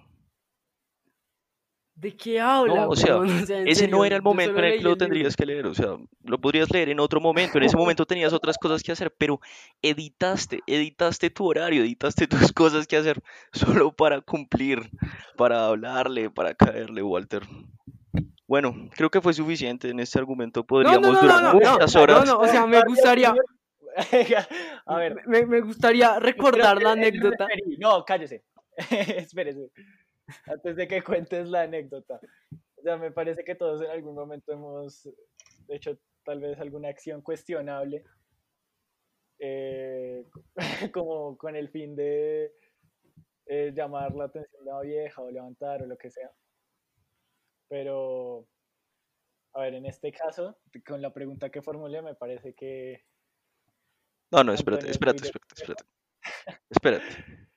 ¿De 1.98 2.16
qué 2.16 2.40
habla? 2.40 2.76
No, 2.76 2.90
o 2.90 2.96
sea? 2.96 3.18
O 3.18 3.24
Ese 3.24 3.88
no 3.88 4.06
era 4.06 4.16
el 4.16 4.22
momento 4.22 4.60
en 4.60 4.66
el 4.66 4.78
que 4.78 4.84
lo 4.84 4.98
tendrías 4.98 5.36
que 5.36 5.48
leer, 5.48 5.66
o 5.66 5.74
sea, 5.74 5.98
lo 6.24 6.40
podrías 6.40 6.70
leer 6.72 6.90
en 6.90 7.00
otro 7.00 7.20
momento, 7.20 7.58
en 7.58 7.64
ese 7.64 7.76
momento 7.76 8.06
tenías 8.06 8.34
otras 8.34 8.58
cosas 8.60 8.84
que 8.84 8.92
hacer, 8.92 9.12
pero 9.18 9.40
editaste, 9.82 10.62
editaste 10.68 11.32
tu 11.32 11.48
horario, 11.48 11.82
editaste 11.82 12.28
tus 12.28 12.52
cosas 12.54 12.86
que 12.86 12.98
hacer 12.98 13.20
solo 13.52 13.92
para 13.92 14.22
cumplir, 14.22 14.92
para 15.38 15.66
hablarle, 15.66 16.30
para 16.30 16.54
caerle, 16.54 17.02
Walter. 17.02 17.42
Bueno, 18.48 18.74
creo 18.96 19.10
que 19.10 19.22
fue 19.22 19.34
suficiente 19.34 19.90
en 19.90 20.00
este 20.00 20.20
argumento, 20.20 20.66
No, 20.82 20.92
no, 20.94 21.02
podríamos 21.02 21.14
no, 21.14 21.22
durar 21.22 21.44
no, 21.44 21.54
no, 21.54 21.60
no, 21.62 21.78
muchas 21.78 21.96
no, 21.96 22.02
horas. 22.02 22.26
no, 22.26 22.40
o 22.40 22.48
sea, 22.48 22.66
me 22.66 22.82
gustaría, 22.84 23.36
A 24.86 24.98
ver, 24.98 25.16
Me, 25.28 25.46
me 25.46 25.62
gustaría 25.62 26.20
recordar 26.20 26.82
la 26.82 26.92
anécdota. 26.94 27.48
No, 27.80 28.04
cállese. 28.06 28.44
Espérese. 29.18 29.72
Antes 30.46 30.76
de 30.76 30.88
que 30.88 31.04
cuentes 31.04 31.50
la 31.50 31.64
anécdota. 31.64 32.20
O 32.78 32.82
sea, 32.84 32.98
me 32.98 33.12
parece 33.12 33.44
que 33.44 33.56
todos 33.56 33.82
en 33.82 33.92
algún 33.92 34.16
momento 34.16 34.52
hemos 34.54 35.10
hecho 35.70 35.98
tal 36.24 36.40
vez 36.42 36.60
alguna 36.60 36.90
acción 36.90 37.22
cuestionable. 37.22 38.04
eh, 39.40 40.26
como 40.94 41.38
con 41.38 41.56
el 41.56 41.70
fin 41.70 41.96
de 41.96 42.54
eh, 43.46 43.72
llamar 43.76 44.14
la 44.16 44.26
atención 44.26 44.66
de 44.66 44.72
la 44.72 44.82
vieja 44.82 45.22
o 45.22 45.32
levantar 45.32 45.84
o 45.84 45.86
lo 45.88 45.98
que 45.98 46.10
sea. 46.12 46.32
Pero, 47.70 48.48
a 49.54 49.62
ver, 49.62 49.76
en 49.76 49.86
este 49.86 50.12
caso, 50.12 50.58
con 50.86 51.02
la 51.02 51.14
pregunta 51.14 51.50
que 51.50 51.62
formulé, 51.62 52.02
me 52.02 52.16
parece 52.16 52.54
que 52.54 53.04
No, 54.32 54.44
no, 54.44 54.54
espérate, 54.54 54.90
espérate, 54.90 55.26
espérate, 55.26 55.56
espérate. 55.56 55.84
Espérate. 56.70 57.48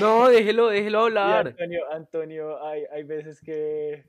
No, 0.00 0.28
déjelo, 0.28 0.68
déjelo 0.68 1.02
Y 1.02 1.04
hablar. 1.04 1.48
Antonio, 1.48 1.92
Antonio, 1.92 2.64
hay, 2.66 2.84
hay 2.90 3.04
veces 3.04 3.40
que, 3.40 4.04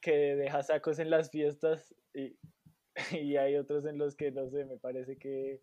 que 0.00 0.36
deja 0.36 0.62
sacos 0.62 0.98
en 0.98 1.10
las 1.10 1.30
fiestas 1.30 1.94
y, 2.12 2.36
y 3.12 3.36
hay 3.36 3.56
otros 3.56 3.86
en 3.86 3.98
los 3.98 4.14
que, 4.14 4.30
no 4.30 4.48
sé, 4.50 4.64
me 4.64 4.76
parece 4.76 5.16
que... 5.16 5.60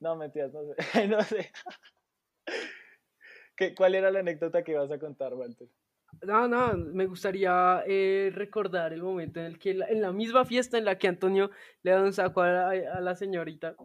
No, 0.00 0.14
mentiras, 0.14 0.52
no 0.52 0.62
sé. 0.64 0.74
no 1.08 1.22
sé. 1.22 1.50
¿Qué, 3.56 3.74
¿Cuál 3.74 3.96
era 3.96 4.12
la 4.12 4.20
anécdota 4.20 4.62
que 4.62 4.76
vas 4.76 4.92
a 4.92 4.98
contar, 5.00 5.34
Walter? 5.34 5.68
No, 6.22 6.48
no, 6.48 6.76
me 6.76 7.06
gustaría 7.06 7.82
eh, 7.86 8.30
recordar 8.34 8.92
el 8.92 9.02
momento 9.02 9.38
en 9.40 9.46
el 9.46 9.58
que 9.58 9.70
en 9.70 10.00
la 10.02 10.12
misma 10.12 10.44
fiesta 10.44 10.76
en 10.78 10.84
la 10.84 10.98
que 10.98 11.08
Antonio 11.08 11.50
le 11.82 11.92
da 11.92 12.02
un 12.02 12.12
saco 12.12 12.42
a 12.42 12.48
la, 12.48 12.68
a 12.70 13.00
la 13.00 13.14
señorita 13.14 13.76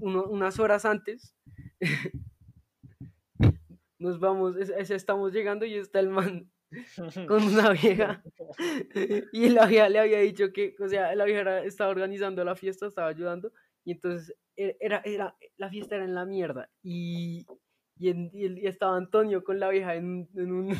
uno- 0.00 0.24
unas 0.24 0.58
horas 0.58 0.84
antes. 0.84 1.34
Nos 3.98 4.20
vamos, 4.20 4.56
es- 4.56 4.70
es- 4.70 4.90
estamos 4.90 5.32
llegando 5.32 5.64
y 5.66 5.74
está 5.74 6.00
el 6.00 6.08
man 6.08 6.50
con 7.28 7.42
una 7.42 7.70
vieja. 7.72 8.22
Y 9.32 9.48
la 9.50 9.66
vieja 9.66 9.88
le 9.88 9.98
había 9.98 10.18
dicho 10.20 10.52
que, 10.52 10.74
o 10.80 10.88
sea, 10.88 11.14
la 11.14 11.24
vieja 11.24 11.62
estaba 11.64 11.90
organizando 11.90 12.44
la 12.44 12.54
fiesta, 12.56 12.86
estaba 12.86 13.08
ayudando, 13.08 13.52
y 13.84 13.92
entonces 13.92 14.34
e- 14.56 14.76
era, 14.80 15.00
era, 15.04 15.36
la 15.56 15.68
fiesta 15.70 15.96
era 15.96 16.04
en 16.04 16.14
la 16.14 16.24
mierda. 16.24 16.70
Y, 16.82 17.46
y, 17.98 18.08
en- 18.10 18.30
estaba 18.66 18.96
Antonio 18.96 19.42
con 19.44 19.58
la 19.60 19.68
vieja 19.70 19.94
en, 19.94 20.28
en 20.36 20.52
un... 20.52 20.76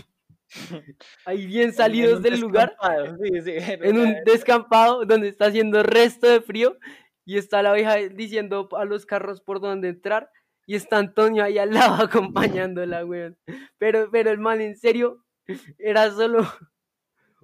Ahí 1.24 1.46
bien 1.46 1.62
En- 1.64 1.68
en 1.70 1.74
salidos 1.74 2.22
del 2.22 2.40
lugar, 2.40 2.70
descampado, 2.70 3.16
Sí, 3.22 3.40
sí, 3.42 3.52
en 3.82 3.98
un 3.98 4.14
descampado 4.24 5.04
donde 5.04 5.28
está 5.28 5.46
haciendo 5.46 5.82
resto 5.82 6.26
de 6.28 6.40
frío, 6.40 6.78
y 7.24 7.36
está 7.36 7.62
la 7.62 7.72
vieja 7.74 7.96
diciendo 7.96 8.68
a 8.76 8.84
los 8.84 9.04
carros 9.04 9.40
por 9.40 9.60
dónde 9.60 9.88
entrar, 9.88 10.30
y 10.66 10.74
está 10.74 10.98
Antonio 10.98 11.44
ahí 11.44 11.58
al 11.58 11.72
lado 11.74 11.94
acompañándola, 12.04 13.04
weón. 13.04 13.36
Pero, 13.78 14.08
pero 14.10 14.30
el 14.30 14.38
man, 14.38 14.60
en 14.60 14.76
serio, 14.76 15.24
era 15.78 16.10
solo, 16.10 16.46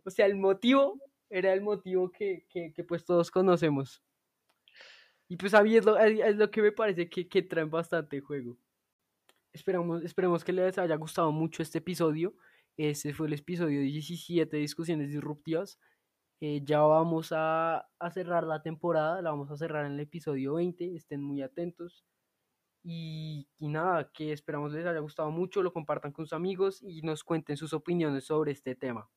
o 0.04 0.10
sea, 0.10 0.26
el 0.26 0.36
motivo 0.36 1.00
era 1.30 1.52
el 1.52 1.60
motivo 1.62 2.10
que, 2.10 2.46
que, 2.48 2.72
que, 2.72 2.84
pues 2.84 3.04
todos 3.04 3.30
conocemos. 3.30 4.02
Y 5.28 5.36
pues 5.36 5.54
a 5.54 5.62
mí 5.62 5.76
es 5.76 5.84
lo, 5.84 5.98
es- 5.98 6.20
es 6.20 6.36
lo 6.36 6.50
que 6.50 6.62
me 6.62 6.70
parece 6.72 7.08
que, 7.08 7.26
que 7.28 7.42
traen 7.42 7.70
bastante 7.70 8.20
juego. 8.20 8.56
Esperamos, 9.52 10.02
esperemos 10.04 10.44
que 10.44 10.52
les 10.52 10.76
haya 10.78 10.96
gustado 10.96 11.32
mucho 11.32 11.62
este 11.62 11.78
episodio. 11.78 12.34
Este 12.76 13.14
fue 13.14 13.28
el 13.28 13.34
episodio 13.34 13.80
17 13.80 14.56
de 14.56 14.60
Discusiones 14.62 15.08
Disruptivas. 15.10 15.78
Eh, 16.40 16.62
ya 16.64 16.80
vamos 16.82 17.32
a, 17.32 17.88
a 17.98 18.10
cerrar 18.10 18.44
la 18.44 18.62
temporada, 18.62 19.22
la 19.22 19.30
vamos 19.30 19.50
a 19.50 19.56
cerrar 19.56 19.86
en 19.86 19.92
el 19.92 20.00
episodio 20.00 20.54
20. 20.54 20.96
Estén 20.96 21.22
muy 21.22 21.42
atentos. 21.42 22.04
Y, 22.84 23.48
y 23.58 23.68
nada, 23.68 24.12
que 24.12 24.32
esperamos 24.32 24.72
les 24.72 24.86
haya 24.86 25.00
gustado 25.00 25.30
mucho, 25.30 25.62
lo 25.62 25.72
compartan 25.72 26.12
con 26.12 26.26
sus 26.26 26.34
amigos 26.34 26.82
y 26.82 27.02
nos 27.02 27.24
cuenten 27.24 27.56
sus 27.56 27.72
opiniones 27.74 28.26
sobre 28.26 28.52
este 28.52 28.74
tema. 28.76 29.10